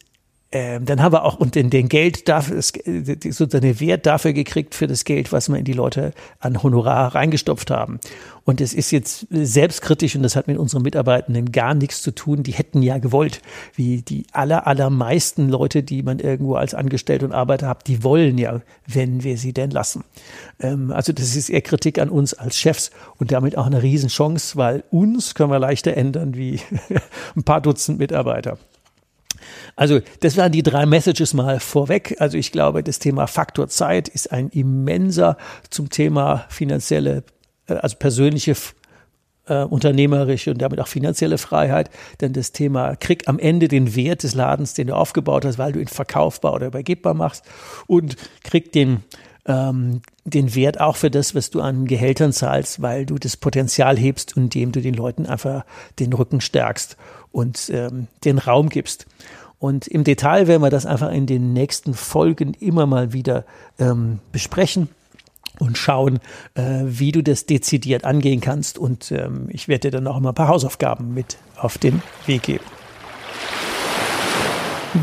ähm, 0.51 0.85
dann 0.85 1.01
haben 1.01 1.11
wir 1.11 1.25
auch 1.25 1.35
und 1.39 1.55
den, 1.55 1.69
den 1.69 1.89
Geld 1.89 2.29
dafür, 2.29 2.61
sozusagen 2.61 3.61
den 3.61 3.79
Wert 3.81 4.05
dafür 4.05 4.31
gekriegt 4.31 4.75
für 4.75 4.87
das 4.87 5.03
Geld, 5.03 5.33
was 5.33 5.49
wir 5.49 5.57
in 5.57 5.65
die 5.65 5.73
Leute 5.73 6.13
an 6.39 6.63
Honorar 6.63 7.15
reingestopft 7.15 7.69
haben. 7.69 7.99
Und 8.45 8.61
es 8.61 8.73
ist 8.73 8.91
jetzt 8.91 9.27
selbstkritisch 9.29 10.15
und 10.15 10.23
das 10.23 10.37
hat 10.37 10.47
mit 10.47 10.57
unseren 10.57 10.83
Mitarbeitenden 10.83 11.51
gar 11.51 11.73
nichts 11.73 12.01
zu 12.01 12.11
tun. 12.11 12.43
Die 12.43 12.53
hätten 12.53 12.81
ja 12.81 12.97
gewollt, 12.97 13.41
wie 13.75 14.01
die 14.03 14.25
aller, 14.31 14.65
allermeisten 14.67 15.49
Leute, 15.49 15.83
die 15.83 16.01
man 16.01 16.19
irgendwo 16.19 16.55
als 16.55 16.73
Angestellte 16.73 17.25
und 17.25 17.33
Arbeiter 17.33 17.67
hat, 17.67 17.85
die 17.87 18.05
wollen 18.05 18.37
ja, 18.37 18.61
wenn 18.87 19.23
wir 19.25 19.37
sie 19.37 19.51
denn 19.51 19.71
lassen. 19.71 20.05
Ähm, 20.61 20.91
also 20.93 21.11
das 21.11 21.35
ist 21.35 21.49
eher 21.49 21.61
Kritik 21.61 21.99
an 21.99 22.07
uns 22.07 22.33
als 22.33 22.57
Chefs 22.57 22.91
und 23.17 23.33
damit 23.33 23.57
auch 23.57 23.65
eine 23.65 23.83
Riesenchance, 23.83 24.55
weil 24.55 24.85
uns 24.91 25.35
können 25.35 25.51
wir 25.51 25.59
leichter 25.59 25.97
ändern 25.97 26.35
wie 26.35 26.61
ein 27.35 27.43
paar 27.43 27.59
Dutzend 27.59 27.99
Mitarbeiter. 27.99 28.57
Also 29.77 30.01
das 30.21 30.35
waren 30.35 30.51
die 30.51 30.63
drei 30.63 30.85
Messages 30.85 31.33
mal 31.33 31.61
vorweg. 31.61 32.17
Also 32.19 32.37
ich 32.37 32.51
glaube, 32.51 32.83
das 32.83 32.99
Thema 32.99 33.27
Faktor 33.27 33.69
Zeit 33.69 34.09
ist 34.09 34.33
ein 34.33 34.49
immenser 34.49 35.37
zum 35.69 35.89
Thema 35.89 36.45
finanzielle, 36.49 37.23
äh, 37.67 37.75
also 37.75 37.95
persönliche 37.95 38.55
äh, 39.45 39.63
unternehmerische 39.63 40.51
und 40.51 40.61
damit 40.61 40.81
auch 40.81 40.87
finanzielle 40.87 41.37
Freiheit. 41.37 41.91
Denn 42.21 42.33
das 42.33 42.51
Thema 42.51 42.95
krieg 42.95 43.29
am 43.29 43.37
Ende 43.37 43.67
den 43.67 43.95
Wert 43.95 44.23
des 44.23 44.33
Ladens, 44.33 44.73
den 44.73 44.87
du 44.87 44.95
aufgebaut 44.95 45.45
hast, 45.45 45.59
weil 45.59 45.73
du 45.73 45.79
ihn 45.79 45.87
verkaufbar 45.87 46.53
oder 46.53 46.67
übergebbar 46.67 47.13
machst 47.13 47.45
und 47.85 48.17
krieg 48.43 48.71
den 48.71 49.03
ähm, 49.45 50.01
den 50.25 50.55
Wert 50.55 50.81
auch 50.81 50.97
für 50.97 51.09
das, 51.09 51.35
was 51.35 51.51
du 51.51 51.61
an 51.61 51.85
Gehältern 51.85 52.33
zahlst, 52.33 52.81
weil 52.81 53.05
du 53.05 53.15
das 53.15 53.37
Potenzial 53.37 53.97
hebst, 53.97 54.35
indem 54.35 54.73
du 54.73 54.81
den 54.81 54.93
Leuten 54.93 55.25
einfach 55.25 55.63
den 55.99 56.11
Rücken 56.11 56.41
stärkst 56.41 56.97
und 57.31 57.69
ähm, 57.69 58.07
den 58.25 58.39
Raum 58.39 58.67
gibst. 58.67 59.05
Und 59.59 59.87
im 59.87 60.03
Detail 60.03 60.47
werden 60.47 60.61
wir 60.61 60.69
das 60.69 60.85
einfach 60.85 61.11
in 61.11 61.25
den 61.25 61.53
nächsten 61.53 61.93
Folgen 61.93 62.53
immer 62.53 62.85
mal 62.85 63.13
wieder 63.13 63.43
ähm, 63.79 64.19
besprechen 64.31 64.89
und 65.59 65.77
schauen, 65.77 66.19
äh, 66.53 66.83
wie 66.85 67.11
du 67.11 67.23
das 67.23 67.45
dezidiert 67.45 68.03
angehen 68.03 68.41
kannst. 68.41 68.77
Und 68.77 69.11
ähm, 69.11 69.47
ich 69.49 69.67
werde 69.67 69.89
dir 69.89 69.97
dann 69.97 70.07
auch 70.07 70.17
immer 70.17 70.29
ein 70.29 70.35
paar 70.35 70.47
Hausaufgaben 70.47 71.13
mit 71.13 71.37
auf 71.55 71.77
den 71.77 72.03
Weg 72.27 72.43
geben. 72.43 72.63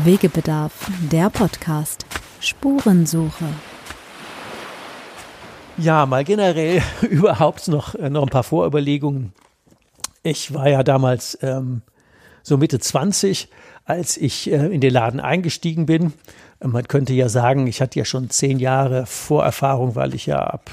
Wegebedarf, 0.03 0.89
der 1.11 1.29
Podcast. 1.29 2.05
Spurensuche. 2.39 3.45
Ja, 5.77 6.05
mal 6.05 6.23
generell 6.23 6.81
überhaupt 7.01 7.67
noch, 7.67 7.95
äh, 7.95 8.09
noch 8.09 8.23
ein 8.23 8.29
paar 8.29 8.43
Vorüberlegungen. 8.43 9.33
Ich 10.23 10.53
war 10.53 10.69
ja 10.69 10.83
damals 10.83 11.37
ähm, 11.41 11.81
so 12.41 12.57
Mitte 12.57 12.79
20, 12.79 13.49
als 13.85 14.17
ich 14.17 14.51
äh, 14.51 14.67
in 14.67 14.81
den 14.81 14.91
Laden 14.91 15.19
eingestiegen 15.19 15.85
bin. 15.85 16.13
Man 16.63 16.87
könnte 16.87 17.13
ja 17.13 17.29
sagen, 17.29 17.67
ich 17.67 17.81
hatte 17.81 17.99
ja 17.99 18.05
schon 18.05 18.29
zehn 18.29 18.59
Jahre 18.59 19.05
Vorerfahrung, 19.05 19.95
weil 19.95 20.15
ich 20.15 20.25
ja 20.25 20.39
ab 20.39 20.71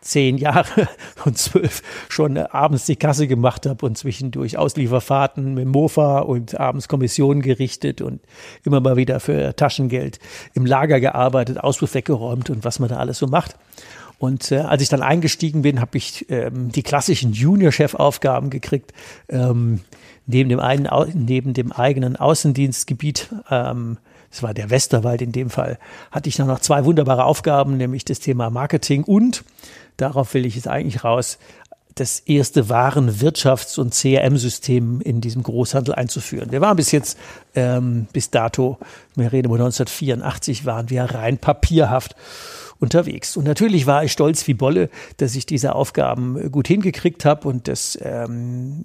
zehn 0.00 0.38
Jahre 0.38 0.88
und 1.24 1.38
zwölf 1.38 1.82
schon 2.08 2.36
abends 2.36 2.86
die 2.86 2.96
Kasse 2.96 3.26
gemacht 3.26 3.66
habe 3.66 3.86
und 3.86 3.96
zwischendurch 3.96 4.56
Auslieferfahrten 4.56 5.54
mit 5.54 5.66
Mofa 5.66 6.20
und 6.20 6.58
abends 6.58 6.88
Kommissionen 6.88 7.42
gerichtet 7.42 8.00
und 8.00 8.20
immer 8.64 8.80
mal 8.80 8.96
wieder 8.96 9.20
für 9.20 9.54
Taschengeld 9.54 10.18
im 10.54 10.66
Lager 10.66 11.00
gearbeitet, 11.00 11.58
Auspuff 11.58 11.94
weggeräumt 11.94 12.50
und 12.50 12.64
was 12.64 12.78
man 12.78 12.88
da 12.88 12.96
alles 12.96 13.18
so 13.18 13.26
macht. 13.26 13.56
Und 14.18 14.52
äh, 14.52 14.58
als 14.58 14.82
ich 14.82 14.90
dann 14.90 15.02
eingestiegen 15.02 15.62
bin, 15.62 15.80
habe 15.80 15.96
ich 15.96 16.26
ähm, 16.28 16.70
die 16.70 16.82
klassischen 16.82 17.32
Junior-Chef-Aufgaben 17.32 18.50
gekriegt. 18.50 18.92
Ähm, 19.30 19.80
neben, 20.26 20.48
dem 20.48 20.60
einen, 20.60 20.88
neben 21.14 21.54
dem 21.54 21.72
eigenen 21.72 22.16
Außendienstgebiet, 22.16 23.30
ähm, 23.50 23.98
das 24.30 24.42
war 24.42 24.54
der 24.54 24.70
Westerwald 24.70 25.22
in 25.22 25.32
dem 25.32 25.50
Fall, 25.50 25.78
hatte 26.10 26.28
ich 26.28 26.38
noch 26.38 26.60
zwei 26.60 26.84
wunderbare 26.84 27.24
Aufgaben, 27.24 27.76
nämlich 27.76 28.04
das 28.04 28.20
Thema 28.20 28.50
Marketing 28.50 29.04
und, 29.04 29.44
darauf 29.96 30.34
will 30.34 30.46
ich 30.46 30.54
jetzt 30.54 30.68
eigentlich 30.68 31.04
raus, 31.04 31.38
das 31.94 32.20
erste 32.20 32.64
Warenwirtschafts- 32.68 33.78
und 33.78 33.94
CRM-System 33.94 35.00
in 35.00 35.20
diesem 35.20 35.42
Großhandel 35.42 35.94
einzuführen. 35.94 36.52
Wir 36.52 36.60
waren 36.60 36.76
bis 36.76 36.92
jetzt, 36.92 37.18
ähm, 37.54 38.06
bis 38.12 38.30
dato, 38.30 38.78
wir 39.16 39.32
reden 39.32 39.48
über 39.48 39.56
1984, 39.56 40.64
waren 40.64 40.88
wir 40.88 41.02
rein 41.04 41.38
papierhaft 41.38 42.14
unterwegs. 42.78 43.36
Und 43.36 43.44
natürlich 43.44 43.86
war 43.86 44.04
ich 44.04 44.12
stolz 44.12 44.46
wie 44.46 44.54
Bolle, 44.54 44.88
dass 45.18 45.34
ich 45.34 45.46
diese 45.46 45.74
Aufgaben 45.74 46.50
gut 46.50 46.68
hingekriegt 46.68 47.24
habe 47.24 47.46
und 47.48 47.68
das, 47.68 47.98
ähm, 48.00 48.84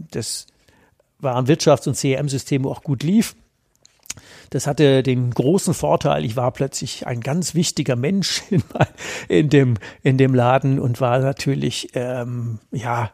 das 1.20 1.30
Warenwirtschafts- 1.30 1.88
und 1.88 1.98
CRM-System 1.98 2.66
auch 2.66 2.84
gut 2.84 3.04
lief. 3.04 3.36
Das 4.50 4.68
hatte 4.68 5.04
den 5.04 5.32
großen 5.32 5.74
Vorteil, 5.74 6.24
ich 6.24 6.36
war 6.36 6.52
plötzlich 6.52 7.08
ein 7.08 7.22
ganz 7.22 7.56
wichtiger 7.56 7.96
Mensch 7.96 8.44
in, 8.50 8.64
in, 9.28 9.50
dem, 9.50 9.76
in 10.04 10.18
dem 10.18 10.34
Laden 10.34 10.80
und 10.80 11.02
war 11.02 11.20
natürlich, 11.20 11.90
ähm, 11.94 12.60
ja, 12.72 13.12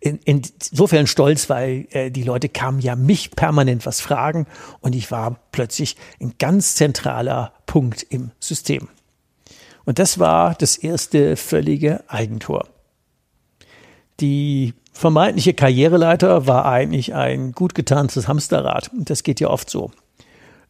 in, 0.00 0.20
insofern 0.24 1.06
stolz, 1.06 1.48
weil 1.48 1.86
äh, 1.90 2.10
die 2.10 2.22
Leute 2.22 2.48
kamen 2.48 2.80
ja 2.80 2.96
mich 2.96 3.30
permanent 3.30 3.86
was 3.86 4.00
fragen 4.00 4.46
und 4.80 4.94
ich 4.94 5.10
war 5.10 5.40
plötzlich 5.52 5.96
ein 6.20 6.34
ganz 6.38 6.74
zentraler 6.74 7.54
Punkt 7.64 8.02
im 8.02 8.30
System. 8.38 8.88
Und 9.84 9.98
das 9.98 10.18
war 10.18 10.54
das 10.54 10.76
erste 10.76 11.36
völlige 11.36 12.04
Eigentor. 12.08 12.68
Die 14.20 14.74
vermeintliche 14.96 15.52
Karriereleiter 15.52 16.46
war 16.46 16.64
eigentlich 16.64 17.14
ein 17.14 17.52
gut 17.52 17.74
getarntes 17.74 18.28
Hamsterrad. 18.28 18.90
Und 18.92 19.10
das 19.10 19.22
geht 19.22 19.40
ja 19.40 19.48
oft 19.48 19.68
so. 19.68 19.90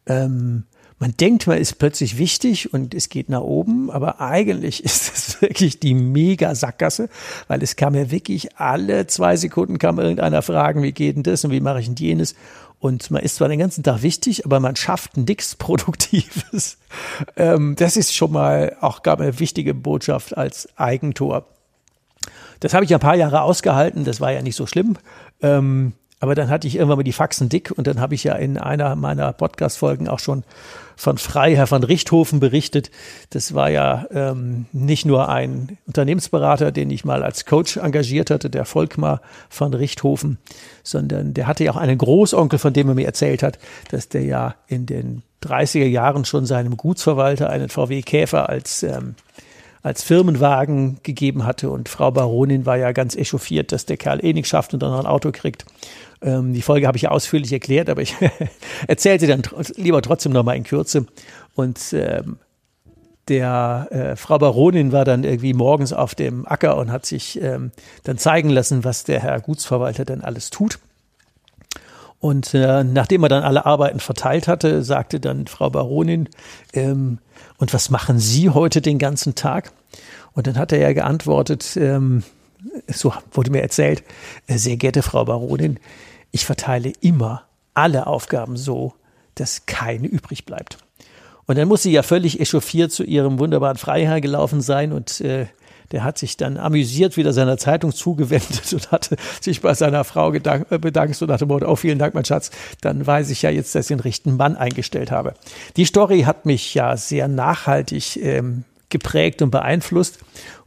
Ähm, 0.05 0.65
man 0.99 1.13
denkt, 1.15 1.47
man 1.47 1.59
ist 1.59 1.75
plötzlich 1.79 2.17
wichtig 2.17 2.73
und 2.73 2.93
es 2.93 3.07
geht 3.07 3.29
nach 3.29 3.41
oben, 3.41 3.89
aber 3.89 4.19
eigentlich 4.19 4.83
ist 4.83 5.15
es 5.15 5.41
wirklich 5.41 5.79
die 5.79 5.93
mega 5.93 6.55
Sackgasse, 6.55 7.07
weil 7.47 7.63
es 7.63 7.77
kam 7.77 7.95
ja 7.95 8.11
wirklich 8.11 8.57
alle 8.57 9.07
zwei 9.07 9.37
Sekunden 9.37 9.77
kam 9.77 9.97
irgendeiner 9.97 10.41
fragen, 10.41 10.83
wie 10.83 10.91
geht 10.91 11.15
denn 11.15 11.23
das 11.23 11.45
und 11.45 11.51
wie 11.51 11.61
mache 11.61 11.79
ich 11.79 11.85
denn 11.85 11.95
jenes? 11.95 12.35
Und 12.79 13.09
man 13.09 13.23
ist 13.23 13.37
zwar 13.37 13.47
den 13.47 13.59
ganzen 13.59 13.83
Tag 13.83 14.03
wichtig, 14.03 14.45
aber 14.45 14.59
man 14.59 14.75
schafft 14.75 15.15
nichts 15.17 15.55
Produktives. 15.55 16.77
Ähm, 17.35 17.75
das 17.77 17.97
ist 17.97 18.15
schon 18.15 18.31
mal 18.31 18.75
auch 18.79 19.03
gar 19.03 19.19
eine 19.19 19.39
wichtige 19.39 19.73
Botschaft 19.73 20.37
als 20.37 20.69
Eigentor. 20.77 21.45
Das 22.59 22.73
habe 22.73 22.85
ich 22.85 22.93
ein 22.93 22.99
paar 22.99 23.15
Jahre 23.15 23.41
ausgehalten, 23.41 24.03
das 24.03 24.21
war 24.21 24.31
ja 24.31 24.41
nicht 24.41 24.55
so 24.55 24.65
schlimm. 24.65 24.97
Ähm, 25.41 25.93
Aber 26.19 26.33
dann 26.33 26.49
hatte 26.49 26.67
ich 26.67 26.75
irgendwann 26.75 26.97
mal 26.97 27.03
die 27.03 27.13
Faxen 27.13 27.47
dick 27.47 27.71
und 27.71 27.85
dann 27.85 27.99
habe 27.99 28.15
ich 28.15 28.23
ja 28.23 28.33
in 28.33 28.57
einer 28.57 28.95
meiner 28.95 29.33
Podcast-Folgen 29.33 30.07
auch 30.07 30.17
schon 30.17 30.43
von 30.95 31.19
Freiherr 31.19 31.67
von 31.67 31.83
Richthofen 31.83 32.39
berichtet. 32.39 32.89
Das 33.29 33.53
war 33.53 33.69
ja 33.69 34.07
ähm, 34.11 34.65
nicht 34.71 35.05
nur 35.05 35.29
ein 35.29 35.77
Unternehmensberater, 35.85 36.71
den 36.71 36.89
ich 36.89 37.05
mal 37.05 37.21
als 37.21 37.45
Coach 37.45 37.77
engagiert 37.77 38.31
hatte, 38.31 38.49
der 38.49 38.65
Volkmar 38.65 39.21
von 39.47 39.75
Richthofen, 39.75 40.39
sondern 40.81 41.35
der 41.35 41.45
hatte 41.45 41.63
ja 41.63 41.71
auch 41.71 41.77
einen 41.77 41.99
Großonkel, 41.99 42.57
von 42.57 42.73
dem 42.73 42.89
er 42.89 42.95
mir 42.95 43.05
erzählt 43.05 43.43
hat, 43.43 43.59
dass 43.91 44.09
der 44.09 44.23
ja 44.23 44.55
in 44.65 44.87
den 44.87 45.21
30er 45.43 45.85
Jahren 45.85 46.25
schon 46.25 46.47
seinem 46.47 46.77
Gutsverwalter 46.77 47.51
einen 47.51 47.69
VW 47.69 48.01
Käfer 48.01 48.49
als 48.49 48.81
ähm, 48.81 49.13
als 49.87 50.03
Firmenwagen 50.03 50.99
gegeben 51.03 51.45
hatte. 51.45 51.69
Und 51.69 51.89
Frau 51.89 52.11
Baronin 52.11 52.65
war 52.65 52.77
ja 52.77 52.91
ganz 52.91 53.15
echauffiert, 53.15 53.71
dass 53.71 53.85
der 53.85 53.97
Kerl 53.97 54.23
eh 54.23 54.33
nichts 54.33 54.49
schafft 54.49 54.73
und 54.73 54.83
dann 54.83 54.91
noch 54.91 54.99
ein 54.99 55.05
Auto 55.05 55.31
kriegt. 55.31 55.65
Ähm, 56.21 56.53
die 56.53 56.61
Folge 56.61 56.87
habe 56.87 56.97
ich 56.97 57.03
ja 57.03 57.11
ausführlich 57.11 57.51
erklärt, 57.51 57.89
aber 57.89 58.01
ich 58.01 58.15
erzähle 58.87 59.19
sie 59.19 59.27
dann 59.27 59.43
lieber 59.75 60.01
trotzdem 60.01 60.31
nochmal 60.31 60.57
in 60.57 60.63
Kürze. 60.63 61.05
Und 61.55 61.93
ähm, 61.93 62.37
der 63.27 63.87
äh, 63.91 64.15
Frau 64.15 64.37
Baronin 64.37 64.91
war 64.91 65.05
dann 65.05 65.23
irgendwie 65.23 65.53
morgens 65.53 65.93
auf 65.93 66.15
dem 66.15 66.47
Acker 66.47 66.77
und 66.77 66.91
hat 66.91 67.05
sich 67.05 67.41
ähm, 67.41 67.71
dann 68.03 68.17
zeigen 68.17 68.49
lassen, 68.49 68.83
was 68.83 69.03
der 69.03 69.19
Herr 69.19 69.39
Gutsverwalter 69.41 70.05
denn 70.05 70.21
alles 70.21 70.49
tut. 70.49 70.79
Und 72.19 72.53
äh, 72.53 72.83
nachdem 72.83 73.23
er 73.23 73.29
dann 73.29 73.43
alle 73.43 73.65
Arbeiten 73.65 73.99
verteilt 73.99 74.47
hatte, 74.47 74.83
sagte 74.83 75.19
dann 75.19 75.47
Frau 75.47 75.69
Baronin, 75.69 76.29
ähm, 76.73 77.19
und 77.57 77.73
was 77.73 77.89
machen 77.89 78.19
Sie 78.19 78.49
heute 78.49 78.81
den 78.81 78.99
ganzen 78.99 79.35
Tag? 79.35 79.71
Und 80.37 80.45
dann 80.45 80.59
hat 80.59 80.71
er 80.71 80.77
ja 80.77 80.93
geantwortet, 80.93 81.75
ähm, 81.77 82.21
so 82.85 83.11
wurde 83.31 83.49
mir 83.49 83.63
erzählt, 83.63 84.03
äh, 84.45 84.59
sehr 84.59 84.77
geehrte 84.77 85.01
Frau 85.01 85.25
Baronin, 85.25 85.79
ich 86.29 86.45
verteile 86.45 86.93
immer 87.01 87.47
alle 87.73 88.05
Aufgaben 88.05 88.55
so, 88.55 88.93
dass 89.33 89.65
keine 89.65 90.05
übrig 90.05 90.45
bleibt. 90.45 90.77
Und 91.47 91.57
dann 91.57 91.67
muss 91.67 91.81
sie 91.81 91.91
ja 91.91 92.03
völlig 92.03 92.39
echauffiert 92.39 92.91
zu 92.91 93.03
ihrem 93.03 93.39
wunderbaren 93.39 93.77
Freiherr 93.77 94.21
gelaufen 94.21 94.61
sein 94.61 94.91
und 94.93 95.21
äh, 95.21 95.47
der 95.91 96.03
hat 96.03 96.19
sich 96.19 96.37
dann 96.37 96.57
amüsiert 96.57 97.17
wieder 97.17 97.33
seiner 97.33 97.57
Zeitung 97.57 97.91
zugewendet 97.91 98.71
und 98.73 98.91
hatte 98.91 99.15
sich 99.41 99.61
bei 99.61 99.73
seiner 99.73 100.03
Frau 100.03 100.31
äh, 100.31 100.77
bedankt 100.77 101.19
dem 101.19 101.47
Motto, 101.47 101.67
oh 101.67 101.75
vielen 101.75 101.97
Dank, 101.97 102.13
mein 102.13 102.25
Schatz, 102.25 102.51
dann 102.81 103.07
weiß 103.07 103.31
ich 103.31 103.41
ja 103.41 103.49
jetzt, 103.49 103.73
dass 103.73 103.85
ich 103.85 103.97
den 103.97 104.01
richtigen 104.01 104.37
Mann 104.37 104.55
eingestellt 104.55 105.09
habe. 105.09 105.33
Die 105.77 105.85
Story 105.85 106.21
hat 106.21 106.45
mich 106.45 106.75
ja 106.75 106.95
sehr 106.95 107.27
nachhaltig 107.27 108.17
ähm, 108.17 108.65
geprägt 108.89 109.41
und 109.41 109.51
beeinflusst 109.51 110.19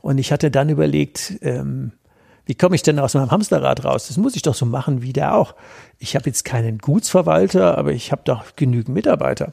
und 0.03 0.19
ich 0.19 0.33
hatte 0.33 0.51
dann 0.51 0.69
überlegt, 0.69 1.35
ähm, 1.43 1.93
wie 2.47 2.55
komme 2.55 2.75
ich 2.75 2.83
denn 2.83 2.99
aus 2.99 3.15
meinem 3.15 3.31
Hamsterrad 3.31 3.85
raus? 3.85 4.09
Das 4.09 4.17
muss 4.17 4.35
ich 4.35 4.43
doch 4.43 4.55
so 4.55 4.67
machen 4.67 5.03
wie 5.03 5.13
der 5.13 5.37
auch. 5.37 5.55
Ich 5.99 6.17
habe 6.17 6.27
jetzt 6.27 6.45
keinen 6.45 6.79
Gutsverwalter, 6.79 7.79
aber 7.79 7.93
ich 7.93 8.11
habe 8.11 8.23
doch 8.25 8.57
genügend 8.57 8.95
Mitarbeiter. 8.95 9.51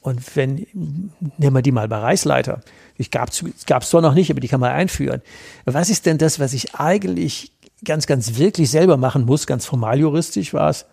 Und 0.00 0.36
wenn, 0.36 0.66
nehmen 0.74 1.56
wir 1.56 1.62
die 1.62 1.72
mal 1.72 1.88
Bereichsleiter. 1.88 2.60
Ich 2.96 3.10
gab 3.10 3.30
es 3.30 3.90
zwar 3.90 4.02
noch 4.02 4.14
nicht, 4.14 4.30
aber 4.30 4.40
die 4.40 4.48
kann 4.48 4.60
man 4.60 4.72
einführen. 4.72 5.22
Was 5.64 5.88
ist 5.88 6.06
denn 6.06 6.18
das, 6.18 6.38
was 6.38 6.52
ich 6.52 6.74
eigentlich 6.74 7.52
ganz, 7.84 8.06
ganz 8.06 8.36
wirklich 8.36 8.70
selber 8.70 8.96
machen 8.98 9.24
muss? 9.24 9.46
Ganz 9.46 9.66
formal 9.66 9.98
juristisch 9.98 10.52
war 10.54 10.70
es, 10.70 10.86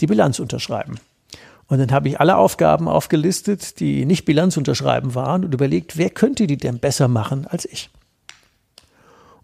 die 0.00 0.06
Bilanz 0.06 0.38
unterschreiben. 0.38 0.98
Und 1.68 1.78
dann 1.78 1.92
habe 1.92 2.08
ich 2.08 2.18
alle 2.18 2.36
Aufgaben 2.36 2.88
aufgelistet, 2.88 3.78
die 3.78 4.06
nicht 4.06 4.24
Bilanz 4.24 4.56
unterschreiben 4.56 5.14
waren 5.14 5.44
und 5.44 5.52
überlegt, 5.52 5.98
wer 5.98 6.10
könnte 6.10 6.46
die 6.46 6.56
denn 6.56 6.78
besser 6.78 7.08
machen 7.08 7.46
als 7.46 7.66
ich? 7.66 7.90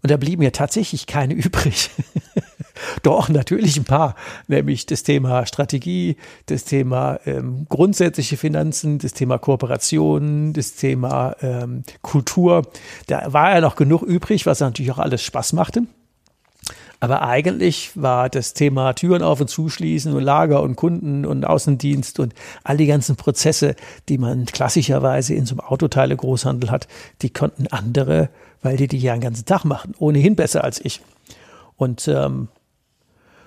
Und 0.01 0.11
da 0.11 0.17
blieben 0.17 0.41
mir 0.43 0.51
tatsächlich 0.51 1.07
keine 1.07 1.33
übrig. 1.35 1.91
Doch, 3.03 3.29
natürlich 3.29 3.77
ein 3.77 3.85
paar, 3.85 4.15
nämlich 4.47 4.85
das 4.85 5.03
Thema 5.03 5.45
Strategie, 5.45 6.17
das 6.47 6.65
Thema 6.65 7.19
ähm, 7.25 7.65
grundsätzliche 7.69 8.37
Finanzen, 8.37 8.99
das 8.99 9.13
Thema 9.13 9.37
Kooperation, 9.37 10.53
das 10.53 10.75
Thema 10.75 11.35
ähm, 11.41 11.83
Kultur. 12.01 12.63
Da 13.07 13.33
war 13.33 13.53
ja 13.53 13.61
noch 13.61 13.75
genug 13.75 14.01
übrig, 14.01 14.45
was 14.45 14.59
natürlich 14.59 14.91
auch 14.91 14.99
alles 14.99 15.23
Spaß 15.23 15.53
machte. 15.53 15.83
Aber 17.05 17.21
eigentlich 17.21 17.91
war 17.93 18.29
das 18.29 18.53
Thema 18.53 18.93
Türen 18.93 19.21
auf 19.21 19.39
und 19.39 19.47
zuschließen 19.47 20.11
und 20.13 20.23
Lager 20.23 20.63
und 20.63 20.75
Kunden 20.75 21.25
und 21.25 21.45
Außendienst 21.45 22.19
und 22.19 22.33
all 22.63 22.77
die 22.77 22.87
ganzen 22.87 23.15
Prozesse, 23.15 23.75
die 24.09 24.17
man 24.17 24.45
klassischerweise 24.45 25.35
in 25.35 25.45
so 25.45 25.53
einem 25.53 25.61
Autoteile-Großhandel 25.61 26.71
hat, 26.71 26.87
die 27.21 27.29
konnten 27.29 27.67
andere 27.67 28.29
weil 28.65 28.77
die 28.77 28.87
die 28.87 28.97
ja 28.97 29.13
den 29.13 29.21
ganzen 29.21 29.45
Tag 29.45 29.63
machen, 29.63 29.93
ohnehin 29.99 30.35
besser 30.35 30.63
als 30.63 30.83
ich. 30.83 31.01
Und 31.77 32.07
ähm, 32.07 32.47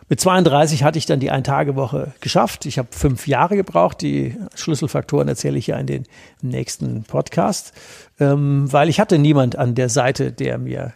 mit 0.09 0.21
32 0.21 0.85
hatte 0.85 0.97
ich 0.97 1.07
dann 1.07 1.19
die 1.19 1.31
Ein-Tage-Woche 1.31 2.13
geschafft. 2.21 2.65
Ich 2.67 2.79
habe 2.79 2.89
fünf 2.93 3.27
Jahre 3.27 3.57
gebraucht. 3.57 4.01
Die 4.01 4.37
Schlüsselfaktoren 4.55 5.29
erzähle 5.29 5.59
ich 5.59 5.67
ja 5.67 5.77
in 5.77 5.87
den 5.87 6.05
nächsten 6.41 7.03
Podcast, 7.03 7.73
ähm, 8.21 8.73
weil 8.73 8.89
ich 8.89 9.01
hatte 9.01 9.19
niemand 9.19 9.57
an 9.57 9.75
der 9.75 9.89
Seite, 9.89 10.31
der 10.33 10.57
mir 10.57 10.93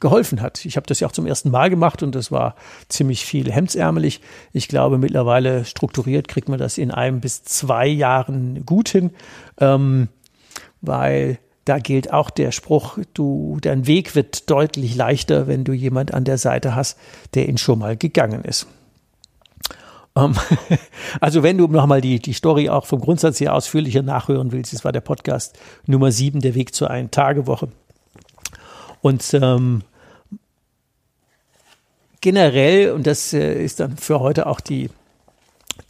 geholfen 0.00 0.40
hat. 0.40 0.64
Ich 0.64 0.76
habe 0.76 0.86
das 0.86 1.00
ja 1.00 1.08
auch 1.08 1.12
zum 1.12 1.26
ersten 1.26 1.50
Mal 1.50 1.70
gemacht 1.70 2.02
und 2.02 2.14
das 2.14 2.30
war 2.30 2.54
ziemlich 2.88 3.24
viel 3.24 3.50
hemdsärmelig. 3.52 4.20
Ich 4.52 4.68
glaube, 4.68 4.98
mittlerweile 4.98 5.64
strukturiert 5.64 6.28
kriegt 6.28 6.48
man 6.48 6.58
das 6.58 6.78
in 6.78 6.90
einem 6.90 7.20
bis 7.20 7.42
zwei 7.44 7.86
Jahren 7.86 8.64
gut 8.64 8.88
hin, 8.88 9.10
ähm, 9.60 10.08
weil 10.80 11.38
da 11.64 11.78
gilt 11.78 12.12
auch 12.12 12.30
der 12.30 12.50
Spruch, 12.52 12.98
du, 13.12 13.58
dein 13.60 13.86
Weg 13.86 14.14
wird 14.14 14.48
deutlich 14.48 14.94
leichter, 14.94 15.46
wenn 15.46 15.64
du 15.64 15.72
jemand 15.72 16.14
an 16.14 16.24
der 16.24 16.38
Seite 16.38 16.74
hast, 16.74 16.98
der 17.34 17.48
ihn 17.48 17.58
schon 17.58 17.80
mal 17.80 17.96
gegangen 17.96 18.42
ist. 18.44 18.66
Ähm, 20.16 20.34
also 21.20 21.42
wenn 21.42 21.58
du 21.58 21.66
nochmal 21.66 22.00
die, 22.00 22.20
die 22.20 22.32
Story 22.32 22.68
auch 22.68 22.86
vom 22.86 23.00
Grundsatz 23.00 23.40
her 23.40 23.54
ausführlicher 23.54 24.02
nachhören 24.02 24.52
willst, 24.52 24.72
das 24.72 24.84
war 24.84 24.92
der 24.92 25.00
Podcast 25.00 25.58
Nummer 25.86 26.10
7, 26.10 26.40
der 26.40 26.54
Weg 26.54 26.74
zur 26.74 26.90
Ein-Tage-Woche. 26.90 27.68
Und 29.00 29.34
ähm, 29.34 29.82
generell, 32.20 32.92
und 32.92 33.06
das 33.06 33.32
äh, 33.32 33.62
ist 33.62 33.80
dann 33.80 33.96
für 33.96 34.20
heute 34.20 34.46
auch 34.46 34.60
die 34.60 34.90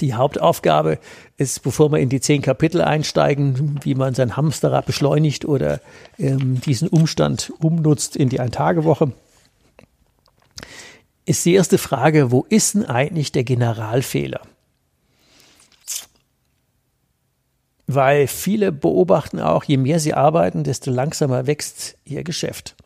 die 0.00 0.14
Hauptaufgabe 0.14 0.98
ist, 1.36 1.62
bevor 1.62 1.90
wir 1.90 1.98
in 1.98 2.08
die 2.08 2.20
zehn 2.20 2.42
Kapitel 2.42 2.82
einsteigen, 2.82 3.80
wie 3.82 3.94
man 3.94 4.14
sein 4.14 4.36
Hamsterrad 4.36 4.86
beschleunigt 4.86 5.44
oder 5.44 5.80
ähm, 6.18 6.60
diesen 6.60 6.88
Umstand 6.88 7.52
umnutzt 7.58 8.16
in 8.16 8.28
die 8.28 8.40
Ein-Tage-Woche, 8.40 9.12
ist 11.26 11.44
die 11.44 11.54
erste 11.54 11.78
Frage, 11.78 12.30
wo 12.30 12.46
ist 12.48 12.74
denn 12.74 12.86
eigentlich 12.86 13.32
der 13.32 13.44
Generalfehler? 13.44 14.40
Weil 17.86 18.26
viele 18.26 18.70
beobachten 18.70 19.40
auch, 19.40 19.64
je 19.64 19.78
mehr 19.78 19.98
sie 19.98 20.14
arbeiten, 20.14 20.62
desto 20.62 20.90
langsamer 20.90 21.46
wächst 21.46 21.96
ihr 22.04 22.22
Geschäft. 22.22 22.76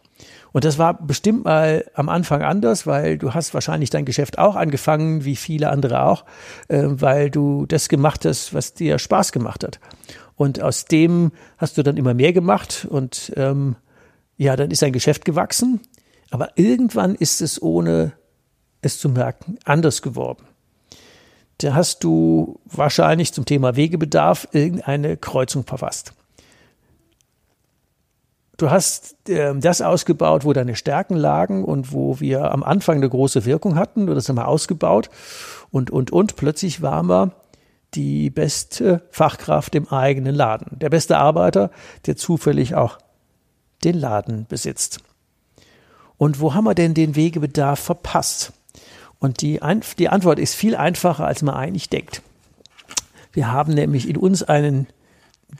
Und 0.52 0.64
das 0.64 0.78
war 0.78 0.94
bestimmt 0.94 1.44
mal 1.44 1.90
am 1.94 2.08
Anfang 2.08 2.42
anders, 2.42 2.86
weil 2.86 3.18
du 3.18 3.34
hast 3.34 3.54
wahrscheinlich 3.54 3.90
dein 3.90 4.04
Geschäft 4.04 4.38
auch 4.38 4.54
angefangen, 4.54 5.24
wie 5.24 5.36
viele 5.36 5.70
andere 5.70 6.04
auch, 6.04 6.24
äh, 6.68 6.84
weil 6.86 7.30
du 7.30 7.66
das 7.66 7.88
gemacht 7.88 8.24
hast, 8.24 8.54
was 8.54 8.74
dir 8.74 8.98
Spaß 8.98 9.32
gemacht 9.32 9.64
hat. 9.64 9.80
Und 10.36 10.60
aus 10.60 10.84
dem 10.84 11.32
hast 11.58 11.78
du 11.78 11.82
dann 11.82 11.96
immer 11.96 12.14
mehr 12.14 12.32
gemacht 12.32 12.86
und 12.88 13.32
ähm, 13.36 13.76
ja, 14.36 14.56
dann 14.56 14.70
ist 14.70 14.82
dein 14.82 14.92
Geschäft 14.92 15.24
gewachsen. 15.24 15.80
Aber 16.30 16.50
irgendwann 16.56 17.14
ist 17.14 17.42
es, 17.42 17.60
ohne 17.60 18.12
es 18.80 18.98
zu 18.98 19.08
merken, 19.08 19.58
anders 19.64 20.02
geworden. 20.02 20.44
Da 21.58 21.74
hast 21.74 22.02
du 22.02 22.58
wahrscheinlich 22.64 23.32
zum 23.32 23.44
Thema 23.44 23.76
Wegebedarf 23.76 24.48
irgendeine 24.52 25.16
Kreuzung 25.16 25.64
verfasst 25.64 26.14
du 28.62 28.70
hast 28.70 29.28
äh, 29.28 29.54
das 29.56 29.82
ausgebaut, 29.82 30.44
wo 30.44 30.52
deine 30.52 30.76
Stärken 30.76 31.16
lagen 31.16 31.64
und 31.64 31.92
wo 31.92 32.20
wir 32.20 32.52
am 32.52 32.62
Anfang 32.62 32.96
eine 32.96 33.08
große 33.08 33.44
Wirkung 33.44 33.74
hatten. 33.74 34.06
Du 34.06 34.14
hast 34.14 34.30
einmal 34.30 34.46
ausgebaut 34.46 35.10
und, 35.70 35.90
und, 35.90 36.12
und. 36.12 36.36
Plötzlich 36.36 36.80
waren 36.80 37.06
wir 37.06 37.32
die 37.94 38.30
beste 38.30 39.02
Fachkraft 39.10 39.74
im 39.74 39.88
eigenen 39.88 40.34
Laden. 40.34 40.78
Der 40.78 40.90
beste 40.90 41.18
Arbeiter, 41.18 41.70
der 42.06 42.16
zufällig 42.16 42.74
auch 42.74 42.98
den 43.84 43.98
Laden 43.98 44.46
besitzt. 44.48 45.00
Und 46.16 46.40
wo 46.40 46.54
haben 46.54 46.64
wir 46.64 46.74
denn 46.74 46.94
den 46.94 47.16
Wegebedarf 47.16 47.80
verpasst? 47.80 48.52
Und 49.18 49.42
die, 49.42 49.60
die 49.98 50.08
Antwort 50.08 50.38
ist 50.38 50.54
viel 50.54 50.76
einfacher, 50.76 51.26
als 51.26 51.42
man 51.42 51.54
eigentlich 51.54 51.90
denkt. 51.90 52.22
Wir 53.32 53.50
haben 53.50 53.74
nämlich 53.74 54.08
in 54.08 54.16
uns 54.16 54.42
einen 54.42 54.86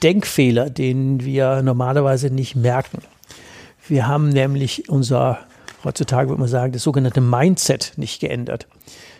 Denkfehler, 0.02 0.70
den 0.70 1.24
wir 1.24 1.62
normalerweise 1.62 2.31
nicht 2.31 2.57
merken. 2.57 2.98
Wir 3.87 4.07
haben 4.07 4.28
nämlich 4.28 4.88
unser, 4.88 5.38
heutzutage 5.85 6.28
würde 6.28 6.40
man 6.40 6.48
sagen, 6.48 6.72
das 6.72 6.83
sogenannte 6.83 7.20
Mindset 7.20 7.92
nicht 7.96 8.20
geändert. 8.20 8.66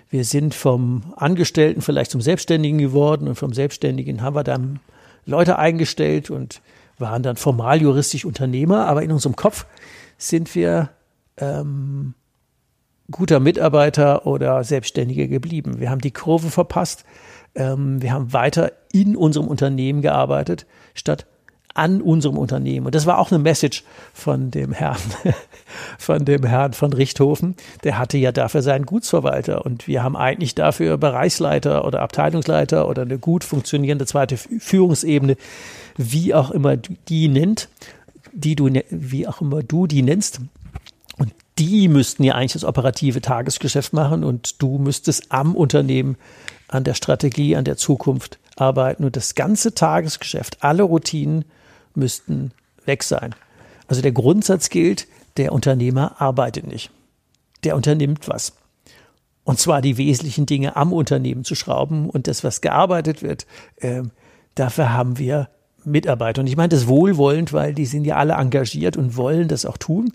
Wir 0.08 0.24
sind 0.24 0.54
vom 0.54 1.14
Angestellten 1.16 1.80
vielleicht 1.80 2.11
zum 2.11 2.20
Selbstständigen 2.20 2.78
geworden 2.78 3.28
und 3.28 3.35
vom 3.35 3.52
Selbstständigen 3.52 4.22
haben 4.22 4.37
wir 4.37 4.44
dann 4.44 4.80
Leute 5.24 5.58
eingestellt 5.58 6.30
und 6.30 6.61
waren 6.98 7.22
dann 7.22 7.37
formal 7.37 7.80
juristisch 7.80 8.24
Unternehmer, 8.24 8.87
aber 8.87 9.02
in 9.02 9.12
unserem 9.12 9.37
Kopf 9.37 9.66
sind 10.18 10.54
wir 10.54 10.90
ähm, 11.38 12.14
guter 13.11 13.40
Mitarbeiter 13.40 14.26
oder 14.26 14.62
Selbstständiger 14.64 15.26
geblieben. 15.26 15.80
Wir 15.80 15.90
haben 15.90 16.00
die 16.00 16.12
Kurve 16.12 16.50
verpasst. 16.50 17.04
Ähm, 17.55 18.01
wir 18.03 18.12
haben 18.12 18.33
weiter 18.33 18.73
in 18.93 19.17
unserem 19.17 19.49
Unternehmen 19.49 20.03
gearbeitet, 20.03 20.67
statt 20.95 21.27
an 21.75 22.03
unserem 22.03 22.37
Unternehmen. 22.37 22.87
Und 22.87 22.95
das 22.95 23.07
war 23.07 23.19
auch 23.19 23.31
eine 23.31 23.38
Message 23.38 23.85
von 24.12 24.51
dem 24.51 24.73
Herrn, 24.73 24.99
von 25.99 26.25
dem 26.25 26.45
Herrn 26.45 26.73
von 26.73 26.93
Richthofen. 26.93 27.57
Der 27.85 27.99
hatte 27.99 28.19
ja 28.19 28.33
dafür 28.33 28.62
seinen 28.62 28.87
Gutsverwalter. 28.87 29.65
Und 29.65 29.88
wir 29.88 30.03
haben 30.03 30.17
eigentlich 30.17 30.55
dafür 30.55 30.99
Bereichsleiter 30.99 31.87
oder 31.87 32.01
Abteilungsleiter 32.01 32.88
oder 32.88 33.03
eine 33.03 33.19
gut 33.19 33.45
funktionierende 33.45 34.07
zweite 34.07 34.37
Führungsebene, 34.37 35.37
wie 35.97 36.35
auch 36.35 36.51
immer 36.51 36.77
die 36.77 37.29
nennt, 37.29 37.69
die 38.33 38.57
du, 38.57 38.69
ne-, 38.69 38.85
wie 38.91 39.27
auch 39.27 39.41
immer 39.41 39.62
du 39.62 39.87
die 39.87 40.03
nennst. 40.03 40.41
Und 41.19 41.33
die 41.59 41.88
müssten 41.88 42.25
ja 42.25 42.35
eigentlich 42.35 42.55
das 42.55 42.65
operative 42.65 43.21
Tagesgeschäft 43.21 43.93
machen 43.93 44.25
und 44.25 44.61
du 44.62 44.79
müsstest 44.79 45.31
am 45.31 45.55
Unternehmen, 45.55 46.17
an 46.72 46.85
der 46.85 46.94
Strategie, 46.94 47.56
an 47.56 47.64
der 47.64 47.76
Zukunft 47.76 48.38
arbeiten 48.56 49.04
und 49.04 49.16
das 49.16 49.35
ganze 49.35 49.74
Tagesgeschäft, 49.74 50.58
alle 50.62 50.82
Routinen 50.82 51.44
müssten 51.94 52.52
weg 52.85 53.02
sein. 53.02 53.35
Also 53.87 54.02
der 54.02 54.12
Grundsatz 54.12 54.70
gilt, 54.70 55.06
der 55.37 55.52
Unternehmer 55.52 56.20
arbeitet 56.20 56.66
nicht. 56.66 56.90
Der 57.64 57.76
unternimmt 57.76 58.28
was. 58.28 58.54
Und 59.44 59.58
zwar 59.58 59.82
die 59.82 59.96
wesentlichen 59.96 60.46
Dinge 60.46 60.76
am 60.76 60.92
Unternehmen 60.92 61.44
zu 61.44 61.54
schrauben 61.54 62.08
und 62.08 62.26
das, 62.26 62.44
was 62.44 62.61
gearbeitet 62.61 63.22
wird, 63.22 63.46
äh, 63.76 64.02
dafür 64.54 64.92
haben 64.92 65.18
wir 65.18 65.48
Mitarbeiter. 65.85 66.40
Und 66.40 66.47
ich 66.47 66.57
meine 66.57 66.68
das 66.68 66.87
wohlwollend, 66.87 67.53
weil 67.53 67.75
die 67.75 67.87
sind 67.87 68.05
ja 68.05 68.16
alle 68.16 68.35
engagiert 68.35 68.97
und 68.97 69.16
wollen 69.16 69.49
das 69.49 69.66
auch 69.66 69.77
tun. 69.77 70.12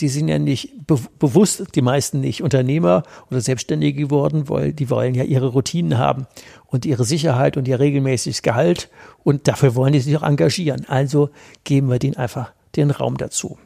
Die 0.00 0.08
sind 0.08 0.28
ja 0.28 0.38
nicht 0.38 0.86
be 0.86 0.98
bewusst, 1.18 1.74
die 1.74 1.82
meisten 1.82 2.20
nicht 2.20 2.42
Unternehmer 2.42 3.02
oder 3.30 3.40
Selbstständige 3.40 4.00
geworden, 4.00 4.48
weil 4.48 4.72
die 4.72 4.90
wollen 4.90 5.14
ja 5.14 5.24
ihre 5.24 5.48
Routinen 5.48 5.98
haben 5.98 6.26
und 6.66 6.86
ihre 6.86 7.04
Sicherheit 7.04 7.56
und 7.56 7.68
ihr 7.68 7.80
regelmäßiges 7.80 8.42
Gehalt. 8.42 8.88
Und 9.24 9.48
dafür 9.48 9.74
wollen 9.74 9.92
die 9.92 10.00
sich 10.00 10.16
auch 10.16 10.22
engagieren. 10.22 10.86
Also 10.88 11.30
geben 11.64 11.88
wir 11.90 11.98
denen 11.98 12.16
einfach 12.16 12.52
den 12.76 12.90
Raum 12.90 13.16
dazu. 13.16 13.58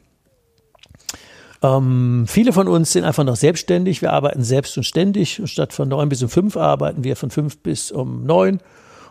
Ähm, 1.62 2.24
viele 2.26 2.52
von 2.52 2.66
uns 2.66 2.92
sind 2.92 3.04
einfach 3.04 3.24
noch 3.24 3.36
selbstständig. 3.36 4.02
Wir 4.02 4.12
arbeiten 4.12 4.42
selbst 4.42 4.76
und 4.76 4.82
ständig. 4.82 5.40
Statt 5.44 5.72
von 5.72 5.88
neun 5.88 6.08
bis 6.08 6.22
um 6.22 6.28
fünf 6.28 6.56
arbeiten 6.56 7.04
wir 7.04 7.16
von 7.16 7.30
fünf 7.30 7.58
bis 7.58 7.92
um 7.92 8.24
neun 8.24 8.60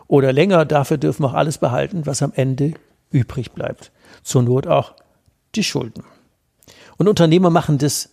oder 0.06 0.32
länger. 0.32 0.64
Dafür 0.64 0.98
dürfen 0.98 1.22
wir 1.22 1.28
auch 1.28 1.34
alles 1.34 1.58
behalten, 1.58 2.06
was 2.06 2.22
am 2.22 2.32
Ende 2.34 2.74
übrig 3.10 3.52
bleibt. 3.52 3.92
Zur 4.22 4.42
Not 4.42 4.66
auch 4.66 4.94
die 5.54 5.64
Schulden. 5.64 6.04
Und 6.96 7.08
Unternehmer 7.08 7.50
machen 7.50 7.78
das 7.78 8.10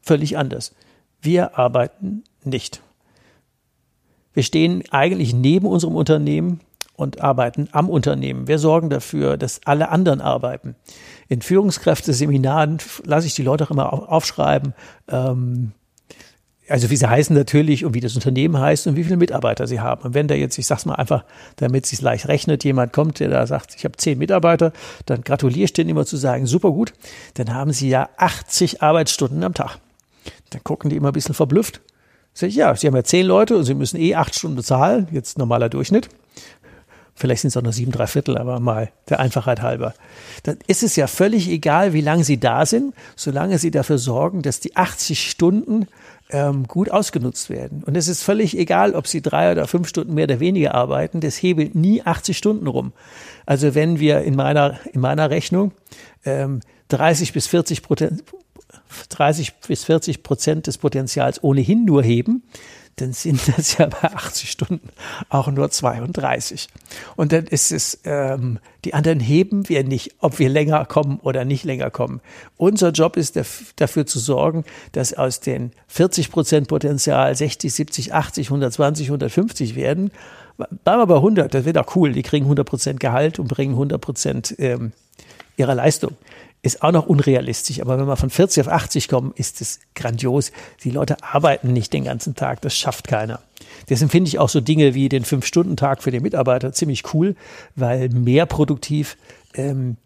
völlig 0.00 0.36
anders. 0.36 0.74
Wir 1.20 1.58
arbeiten 1.58 2.24
nicht. 2.44 2.82
Wir 4.34 4.42
stehen 4.42 4.82
eigentlich 4.90 5.34
neben 5.34 5.66
unserem 5.66 5.94
Unternehmen 5.94 6.60
und 6.96 7.20
arbeiten 7.20 7.68
am 7.72 7.88
Unternehmen. 7.88 8.48
Wir 8.48 8.58
sorgen 8.58 8.90
dafür, 8.90 9.36
dass 9.36 9.60
alle 9.64 9.90
anderen 9.90 10.20
arbeiten. 10.20 10.76
In 11.28 11.42
Führungskräfteseminaren 11.42 12.78
lasse 13.04 13.26
ich 13.26 13.34
die 13.34 13.42
Leute 13.42 13.64
auch 13.64 13.70
immer 13.70 14.10
aufschreiben, 14.10 14.74
ähm, 15.08 15.72
also 16.68 16.90
wie 16.90 16.96
sie 16.96 17.08
heißen 17.08 17.34
natürlich 17.34 17.84
und 17.84 17.94
wie 17.94 18.00
das 18.00 18.14
Unternehmen 18.14 18.58
heißt 18.58 18.86
und 18.86 18.96
wie 18.96 19.04
viele 19.04 19.16
Mitarbeiter 19.16 19.66
sie 19.66 19.80
haben. 19.80 20.02
Und 20.02 20.14
wenn 20.14 20.28
da 20.28 20.34
jetzt, 20.34 20.58
ich 20.58 20.66
sag's 20.66 20.86
mal 20.86 20.94
einfach, 20.94 21.24
damit 21.56 21.84
es 21.84 21.90
sich 21.90 22.00
leicht 22.00 22.28
rechnet, 22.28 22.64
jemand 22.64 22.92
kommt, 22.92 23.20
der 23.20 23.28
da 23.28 23.46
sagt, 23.46 23.74
ich 23.76 23.84
habe 23.84 23.96
zehn 23.96 24.18
Mitarbeiter, 24.18 24.72
dann 25.06 25.22
gratuliere 25.22 25.64
ich 25.64 25.72
denen 25.72 25.90
immer 25.90 26.06
zu 26.06 26.16
sagen, 26.16 26.46
super 26.46 26.70
gut, 26.70 26.92
dann 27.34 27.52
haben 27.52 27.72
sie 27.72 27.88
ja 27.88 28.08
80 28.16 28.82
Arbeitsstunden 28.82 29.42
am 29.42 29.54
Tag. 29.54 29.78
Dann 30.50 30.62
gucken 30.62 30.90
die 30.90 30.96
immer 30.96 31.08
ein 31.08 31.14
bisschen 31.14 31.34
verblüfft. 31.34 31.80
Sag 32.34 32.48
ich, 32.48 32.56
ja, 32.56 32.74
sie 32.74 32.86
haben 32.86 32.96
ja 32.96 33.04
zehn 33.04 33.26
Leute 33.26 33.56
und 33.56 33.64
sie 33.64 33.74
müssen 33.74 33.98
eh 33.98 34.14
acht 34.14 34.34
Stunden 34.34 34.56
bezahlen, 34.56 35.08
jetzt 35.10 35.38
normaler 35.38 35.68
Durchschnitt. 35.68 36.08
Vielleicht 37.14 37.42
sind 37.42 37.48
es 37.48 37.56
auch 37.56 37.62
noch 37.62 37.74
sieben, 37.74 37.92
drei 37.92 38.06
Viertel, 38.06 38.38
aber 38.38 38.58
mal 38.58 38.90
der 39.08 39.20
Einfachheit 39.20 39.60
halber. 39.60 39.94
Dann 40.44 40.58
ist 40.66 40.82
es 40.82 40.96
ja 40.96 41.06
völlig 41.06 41.48
egal, 41.48 41.92
wie 41.92 42.00
lange 42.00 42.24
sie 42.24 42.40
da 42.40 42.64
sind, 42.64 42.94
solange 43.16 43.58
sie 43.58 43.70
dafür 43.70 43.98
sorgen, 43.98 44.40
dass 44.40 44.60
die 44.60 44.76
80 44.76 45.30
Stunden 45.30 45.88
ähm, 46.32 46.66
gut 46.66 46.90
ausgenutzt 46.90 47.50
werden. 47.50 47.84
Und 47.84 47.96
es 47.96 48.08
ist 48.08 48.22
völlig 48.22 48.58
egal, 48.58 48.94
ob 48.94 49.06
sie 49.06 49.22
drei 49.22 49.52
oder 49.52 49.66
fünf 49.68 49.88
Stunden 49.88 50.14
mehr 50.14 50.24
oder 50.24 50.40
weniger 50.40 50.74
arbeiten, 50.74 51.20
das 51.20 51.36
hebelt 51.36 51.74
nie 51.74 52.02
80 52.02 52.36
Stunden 52.36 52.66
rum. 52.66 52.92
Also 53.46 53.74
wenn 53.74 54.00
wir 54.00 54.22
in 54.22 54.34
meiner, 54.34 54.80
in 54.92 55.00
meiner 55.00 55.30
Rechnung 55.30 55.72
ähm, 56.24 56.60
30 56.88 57.32
bis 57.32 57.46
40 57.46 57.82
Prozent 57.82 58.24
30 59.08 59.54
bis 59.66 59.84
40 59.84 60.22
Prozent 60.22 60.66
des 60.66 60.78
Potenzials 60.78 61.42
ohnehin 61.42 61.84
nur 61.84 62.02
heben, 62.02 62.42
dann 62.96 63.12
sind 63.12 63.40
das 63.56 63.78
ja 63.78 63.86
bei 63.86 64.12
80 64.12 64.50
Stunden 64.50 64.88
auch 65.28 65.48
nur 65.48 65.70
32. 65.70 66.68
Und 67.16 67.32
dann 67.32 67.46
ist 67.46 67.72
es, 67.72 68.00
ähm, 68.04 68.58
die 68.84 68.94
anderen 68.94 69.20
heben 69.20 69.68
wir 69.68 69.84
nicht, 69.84 70.14
ob 70.20 70.38
wir 70.38 70.48
länger 70.48 70.84
kommen 70.84 71.18
oder 71.22 71.44
nicht 71.44 71.64
länger 71.64 71.90
kommen. 71.90 72.20
Unser 72.56 72.90
Job 72.90 73.16
ist 73.16 73.38
dafür 73.76 74.06
zu 74.06 74.18
sorgen, 74.18 74.64
dass 74.92 75.14
aus 75.14 75.40
den 75.40 75.72
40 75.88 76.30
Prozent 76.30 76.68
Potenzial 76.68 77.34
60, 77.34 77.72
70, 77.72 78.14
80, 78.14 78.46
120, 78.48 79.06
150 79.06 79.74
werden. 79.74 80.10
Bleiben 80.56 81.00
wir 81.00 81.06
bei 81.06 81.16
100, 81.16 81.52
das 81.54 81.64
wird 81.64 81.78
auch 81.78 81.96
cool. 81.96 82.12
Die 82.12 82.22
kriegen 82.22 82.44
100 82.44 82.66
Prozent 82.66 83.00
Gehalt 83.00 83.38
und 83.38 83.48
bringen 83.48 83.72
100 83.72 84.00
Prozent 84.00 84.54
ähm, 84.58 84.92
ihrer 85.56 85.74
Leistung 85.74 86.16
ist 86.62 86.82
auch 86.82 86.92
noch 86.92 87.06
unrealistisch. 87.06 87.80
Aber 87.80 87.98
wenn 87.98 88.06
wir 88.06 88.16
von 88.16 88.30
40 88.30 88.66
auf 88.66 88.72
80 88.72 89.08
kommen, 89.08 89.32
ist 89.34 89.60
es 89.60 89.80
grandios. 89.94 90.52
Die 90.84 90.90
Leute 90.90 91.16
arbeiten 91.22 91.72
nicht 91.72 91.92
den 91.92 92.04
ganzen 92.04 92.34
Tag. 92.34 92.60
Das 92.62 92.76
schafft 92.76 93.08
keiner. 93.08 93.40
Deswegen 93.88 94.10
finde 94.10 94.28
ich 94.28 94.38
auch 94.38 94.48
so 94.48 94.60
Dinge 94.60 94.94
wie 94.94 95.08
den 95.08 95.24
Fünf-Stunden-Tag 95.24 96.02
für 96.02 96.12
den 96.12 96.22
Mitarbeiter 96.22 96.72
ziemlich 96.72 97.14
cool, 97.14 97.34
weil 97.74 98.08
mehr 98.10 98.46
produktiv 98.46 99.16
ähm, 99.54 99.96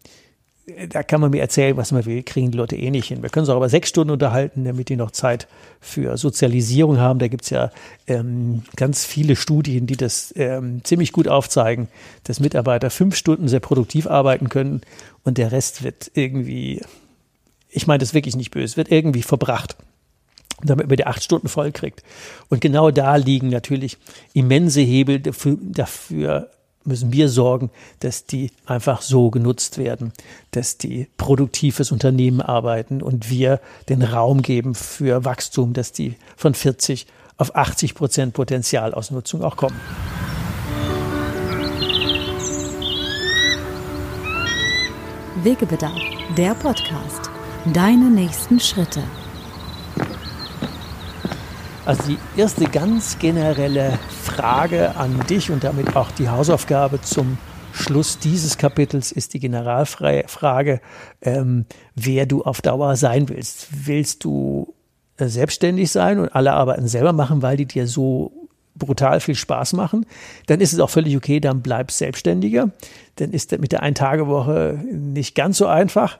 da 0.89 1.01
kann 1.01 1.21
man 1.21 1.31
mir 1.31 1.39
erzählen, 1.39 1.77
was 1.77 1.93
man 1.93 2.05
will, 2.05 2.23
kriegen 2.23 2.51
die 2.51 2.57
Leute 2.57 2.75
eh 2.75 2.91
nicht 2.91 3.07
hin. 3.07 3.23
Wir 3.23 3.29
können 3.29 3.45
uns 3.45 3.49
auch 3.49 3.57
über 3.57 3.69
sechs 3.69 3.87
Stunden 3.87 4.11
unterhalten, 4.11 4.65
damit 4.65 4.89
die 4.89 4.97
noch 4.97 5.11
Zeit 5.11 5.47
für 5.79 6.17
Sozialisierung 6.17 6.99
haben. 6.99 7.19
Da 7.19 7.29
gibt's 7.29 7.49
ja 7.49 7.71
ähm, 8.05 8.63
ganz 8.75 9.05
viele 9.05 9.37
Studien, 9.37 9.87
die 9.87 9.95
das 9.95 10.33
ähm, 10.35 10.83
ziemlich 10.83 11.13
gut 11.13 11.29
aufzeigen, 11.29 11.87
dass 12.25 12.41
Mitarbeiter 12.41 12.89
fünf 12.89 13.15
Stunden 13.15 13.47
sehr 13.47 13.61
produktiv 13.61 14.07
arbeiten 14.07 14.49
können 14.49 14.81
und 15.23 15.37
der 15.37 15.53
Rest 15.53 15.83
wird 15.83 16.11
irgendwie, 16.15 16.81
ich 17.69 17.87
meine 17.87 17.99
das 17.99 18.13
wirklich 18.13 18.35
nicht 18.35 18.51
böse, 18.51 18.75
wird 18.75 18.91
irgendwie 18.91 19.23
verbracht 19.23 19.77
damit 20.63 20.87
man 20.87 20.97
die 20.97 21.05
acht 21.05 21.23
Stunden 21.23 21.49
voll 21.49 21.71
kriegt. 21.71 22.01
Und 22.49 22.61
genau 22.61 22.89
da 22.89 23.15
liegen 23.15 23.49
natürlich 23.49 23.99
immense 24.33 24.81
Hebel 24.81 25.19
dafür, 25.19 25.55
dafür 25.61 26.49
müssen 26.87 27.11
wir 27.11 27.29
sorgen, 27.29 27.69
dass 27.99 28.25
die 28.25 28.51
einfach 28.65 29.01
so 29.01 29.29
genutzt 29.29 29.77
werden, 29.77 30.13
dass 30.51 30.77
die 30.77 31.07
produktiv 31.17 31.75
fürs 31.75 31.91
Unternehmen 31.91 32.41
arbeiten 32.41 33.01
und 33.01 33.29
wir 33.29 33.59
den 33.89 34.01
Raum 34.01 34.41
geben 34.41 34.75
für 34.75 35.25
Wachstum, 35.25 35.73
dass 35.73 35.91
die 35.91 36.15
von 36.35 36.53
40 36.53 37.07
auf 37.37 37.55
80 37.55 37.93
Prozent 37.93 38.33
Potenzialausnutzung 38.33 39.43
auch 39.43 39.57
kommen. 39.57 39.79
Wegebedarf, 45.43 46.01
der 46.35 46.55
Podcast. 46.55 47.29
Deine 47.73 48.09
nächsten 48.09 48.59
Schritte. 48.59 49.03
Also 51.87 52.03
die 52.03 52.17
erste 52.35 52.65
ganz 52.65 53.17
generelle 53.17 53.97
Frage 54.09 54.97
an 54.97 55.25
dich 55.29 55.51
und 55.51 55.63
damit 55.63 55.95
auch 55.95 56.11
die 56.11 56.27
Hausaufgabe 56.27 56.99
zum 56.99 57.37
Schluss 57.71 58.19
dieses 58.19 58.57
Kapitels 58.57 59.13
ist 59.13 59.33
die 59.33 59.39
Generalfrage, 59.39 60.81
ähm, 61.21 61.65
wer 61.95 62.25
du 62.25 62.43
auf 62.43 62.61
Dauer 62.61 62.97
sein 62.97 63.29
willst. 63.29 63.69
Willst 63.87 64.25
du 64.25 64.73
äh, 65.15 65.27
selbstständig 65.27 65.89
sein 65.89 66.19
und 66.19 66.35
alle 66.35 66.51
Arbeiten 66.51 66.89
selber 66.89 67.13
machen, 67.13 67.41
weil 67.41 67.55
die 67.55 67.67
dir 67.67 67.87
so 67.87 68.33
brutal 68.75 69.21
viel 69.21 69.35
Spaß 69.35 69.71
machen, 69.71 70.05
dann 70.47 70.59
ist 70.59 70.73
es 70.73 70.81
auch 70.81 70.89
völlig 70.89 71.15
okay, 71.15 71.39
dann 71.39 71.61
bleib 71.61 71.91
selbstständiger. 71.91 72.69
Dann 73.15 73.31
ist 73.31 73.57
mit 73.59 73.71
der 73.71 73.81
Ein-Tage-Woche 73.81 74.77
nicht 74.91 75.35
ganz 75.35 75.57
so 75.57 75.67
einfach. 75.67 76.19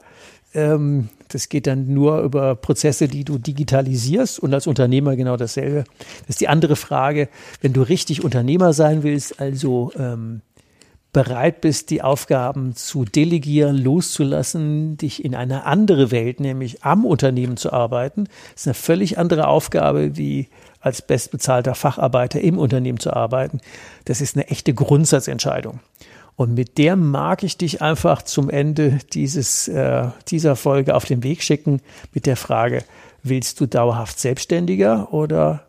Ähm, 0.54 1.10
das 1.30 1.50
geht 1.50 1.68
dann 1.68 1.94
nur 1.94 2.22
über 2.22 2.56
Prozesse, 2.56 3.08
die 3.08 3.24
du 3.24 3.38
digitalisierst 3.38 4.40
und 4.40 4.54
als 4.54 4.68
Unternehmer 4.68 5.16
genau 5.16 5.38
dasselbe. 5.38 5.84
Das 6.22 6.30
ist 6.30 6.42
die 6.42 6.48
andere 6.48 6.76
Frage, 6.76 7.30
wenn 7.62 7.74
du 7.74 7.82
richtig 7.82 8.24
Unternehmer 8.24 8.74
sein 8.74 9.04
willst, 9.04 9.40
also 9.40 9.92
ähm, 9.98 10.42
bereit 11.14 11.62
bist, 11.62 11.90
die 11.90 12.02
Aufgaben 12.02 12.76
zu 12.76 13.04
delegieren, 13.06 13.76
loszulassen, 13.78 14.98
dich 14.98 15.26
in 15.26 15.34
eine 15.34 15.66
andere 15.66 16.12
Welt, 16.12 16.40
nämlich 16.40 16.84
am 16.84 17.06
Unternehmen 17.06 17.58
zu 17.58 17.74
arbeiten, 17.74 18.28
ist 18.56 18.68
eine 18.68 18.74
völlig 18.74 19.18
andere 19.18 19.48
Aufgabe, 19.48 20.16
wie 20.18 20.48
als 20.80 21.02
bestbezahlter 21.02 21.76
Facharbeiter 21.76 22.40
im 22.40 22.60
Unternehmen 22.60 23.00
zu 23.00 23.14
arbeiten. 23.14 23.62
Das 24.06 24.22
ist 24.22 24.36
eine 24.36 24.48
echte 24.50 24.74
Grundsatzentscheidung. 24.74 25.80
Und 26.38 26.54
mit 26.54 26.78
der 26.78 26.96
mag 26.96 27.44
ich 27.44 27.58
dich 27.58 27.82
einfach 27.82 28.22
zum 28.22 28.50
Ende 28.50 29.00
dieses, 29.12 29.68
äh, 29.68 30.08
dieser 30.30 30.56
Folge 30.56 30.96
auf 30.96 31.04
den 31.04 31.24
Weg 31.24 31.44
schicken 31.44 31.82
mit 32.14 32.26
der 32.26 32.38
Frage, 32.38 32.84
Willst 33.30 33.60
du 33.60 33.66
dauerhaft 33.66 34.20
Selbstständiger 34.20 35.12
oder 35.14 35.64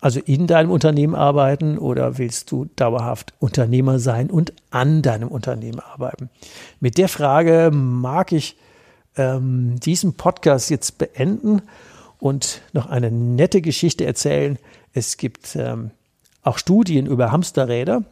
also 0.00 0.20
in 0.20 0.46
deinem 0.46 0.70
Unternehmen 0.70 1.14
arbeiten 1.14 1.78
oder 1.78 2.18
willst 2.18 2.50
du 2.50 2.66
dauerhaft 2.76 3.32
Unternehmer 3.38 3.98
sein 3.98 4.30
und 4.30 4.52
an 4.70 5.00
deinem 5.02 5.28
Unternehmen 5.28 5.80
arbeiten? 5.80 6.28
Mit 6.80 6.98
der 6.98 7.08
Frage 7.08 7.70
mag 7.72 8.32
ich 8.32 8.56
ähm, 9.16 9.80
diesen 9.80 10.14
Podcast 10.14 10.68
jetzt 10.68 10.98
beenden 10.98 11.62
und 12.18 12.60
noch 12.72 12.86
eine 12.86 13.10
nette 13.10 13.62
Geschichte 13.62 14.04
erzählen. 14.04 14.58
Es 14.92 15.16
gibt 15.16 15.56
ähm, 15.56 15.90
auch 16.42 16.58
Studien 16.58 17.06
über 17.06 17.32
Hamsterräder. 17.32 18.04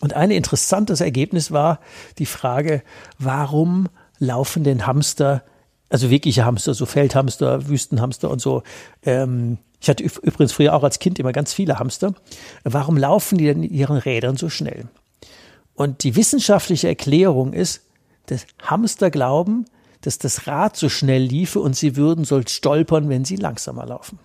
Und 0.00 0.14
ein 0.14 0.30
interessantes 0.30 1.00
Ergebnis 1.00 1.50
war 1.50 1.80
die 2.18 2.26
Frage, 2.26 2.82
warum 3.18 3.88
laufen 4.18 4.64
denn 4.64 4.86
Hamster, 4.86 5.42
also 5.88 6.10
wirkliche 6.10 6.44
Hamster, 6.44 6.74
so 6.74 6.86
Feldhamster, 6.86 7.68
Wüstenhamster 7.68 8.30
und 8.30 8.40
so, 8.40 8.62
ähm, 9.02 9.58
ich 9.80 9.88
hatte 9.88 10.02
übrigens 10.02 10.52
früher 10.52 10.74
auch 10.74 10.82
als 10.82 10.98
Kind 10.98 11.18
immer 11.18 11.32
ganz 11.32 11.52
viele 11.52 11.78
Hamster. 11.78 12.14
Warum 12.64 12.96
laufen 12.96 13.38
die 13.38 13.44
denn 13.44 13.62
in 13.62 13.72
ihren 13.72 13.96
Rädern 13.96 14.36
so 14.36 14.48
schnell? 14.48 14.88
Und 15.74 16.02
die 16.02 16.16
wissenschaftliche 16.16 16.88
Erklärung 16.88 17.52
ist, 17.52 17.82
dass 18.26 18.46
Hamster 18.60 19.10
glauben, 19.10 19.66
dass 20.00 20.18
das 20.18 20.46
Rad 20.46 20.76
so 20.76 20.88
schnell 20.88 21.22
liefe 21.22 21.60
und 21.60 21.76
sie 21.76 21.96
würden 21.96 22.24
so 22.24 22.40
stolpern, 22.46 23.08
wenn 23.08 23.24
sie 23.24 23.36
langsamer 23.36 23.86
laufen. 23.86 24.18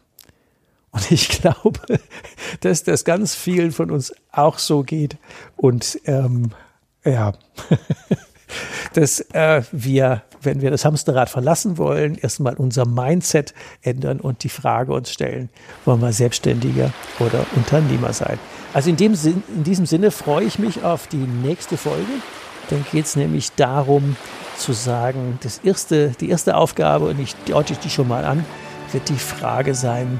Und 0.93 1.11
ich 1.11 1.27
glaube, 1.27 1.79
dass 2.61 2.83
das 2.83 3.03
ganz 3.03 3.35
vielen 3.35 3.71
von 3.71 3.91
uns 3.91 4.13
auch 4.31 4.59
so 4.59 4.83
geht. 4.83 5.17
Und 5.57 5.99
ähm, 6.05 6.51
ja, 7.03 7.33
dass 8.93 9.21
äh, 9.33 9.63
wir, 9.71 10.21
wenn 10.41 10.61
wir 10.61 10.69
das 10.69 10.85
Hamsterrad 10.85 11.29
verlassen 11.29 11.79
wollen, 11.79 12.15
erstmal 12.15 12.53
unser 12.55 12.87
Mindset 12.87 13.55
ändern 13.81 14.19
und 14.19 14.43
die 14.43 14.49
Frage 14.49 14.93
uns 14.93 15.11
stellen, 15.11 15.49
wollen 15.85 15.99
wir 15.99 16.13
Selbstständiger 16.13 16.93
oder 17.19 17.45
Unternehmer 17.55 18.13
sein? 18.13 18.37
Also 18.73 18.91
in, 18.91 18.97
dem 18.97 19.15
Sinn, 19.15 19.43
in 19.55 19.63
diesem 19.63 19.87
Sinne 19.87 20.11
freue 20.11 20.45
ich 20.45 20.59
mich 20.59 20.83
auf 20.83 21.07
die 21.07 21.17
nächste 21.17 21.75
Folge. 21.75 22.05
Dann 22.69 22.85
geht 22.91 23.05
es 23.05 23.15
nämlich 23.15 23.51
darum 23.53 24.15
zu 24.57 24.73
sagen, 24.73 25.39
das 25.41 25.59
erste, 25.63 26.09
die 26.19 26.29
erste 26.29 26.55
Aufgabe, 26.55 27.07
und 27.07 27.19
ich 27.19 27.35
deute 27.47 27.75
die 27.75 27.89
schon 27.89 28.07
mal 28.07 28.25
an, 28.25 28.45
wird 28.91 29.09
die 29.09 29.17
Frage 29.17 29.73
sein, 29.73 30.19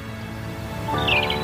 Bye. 0.91 1.40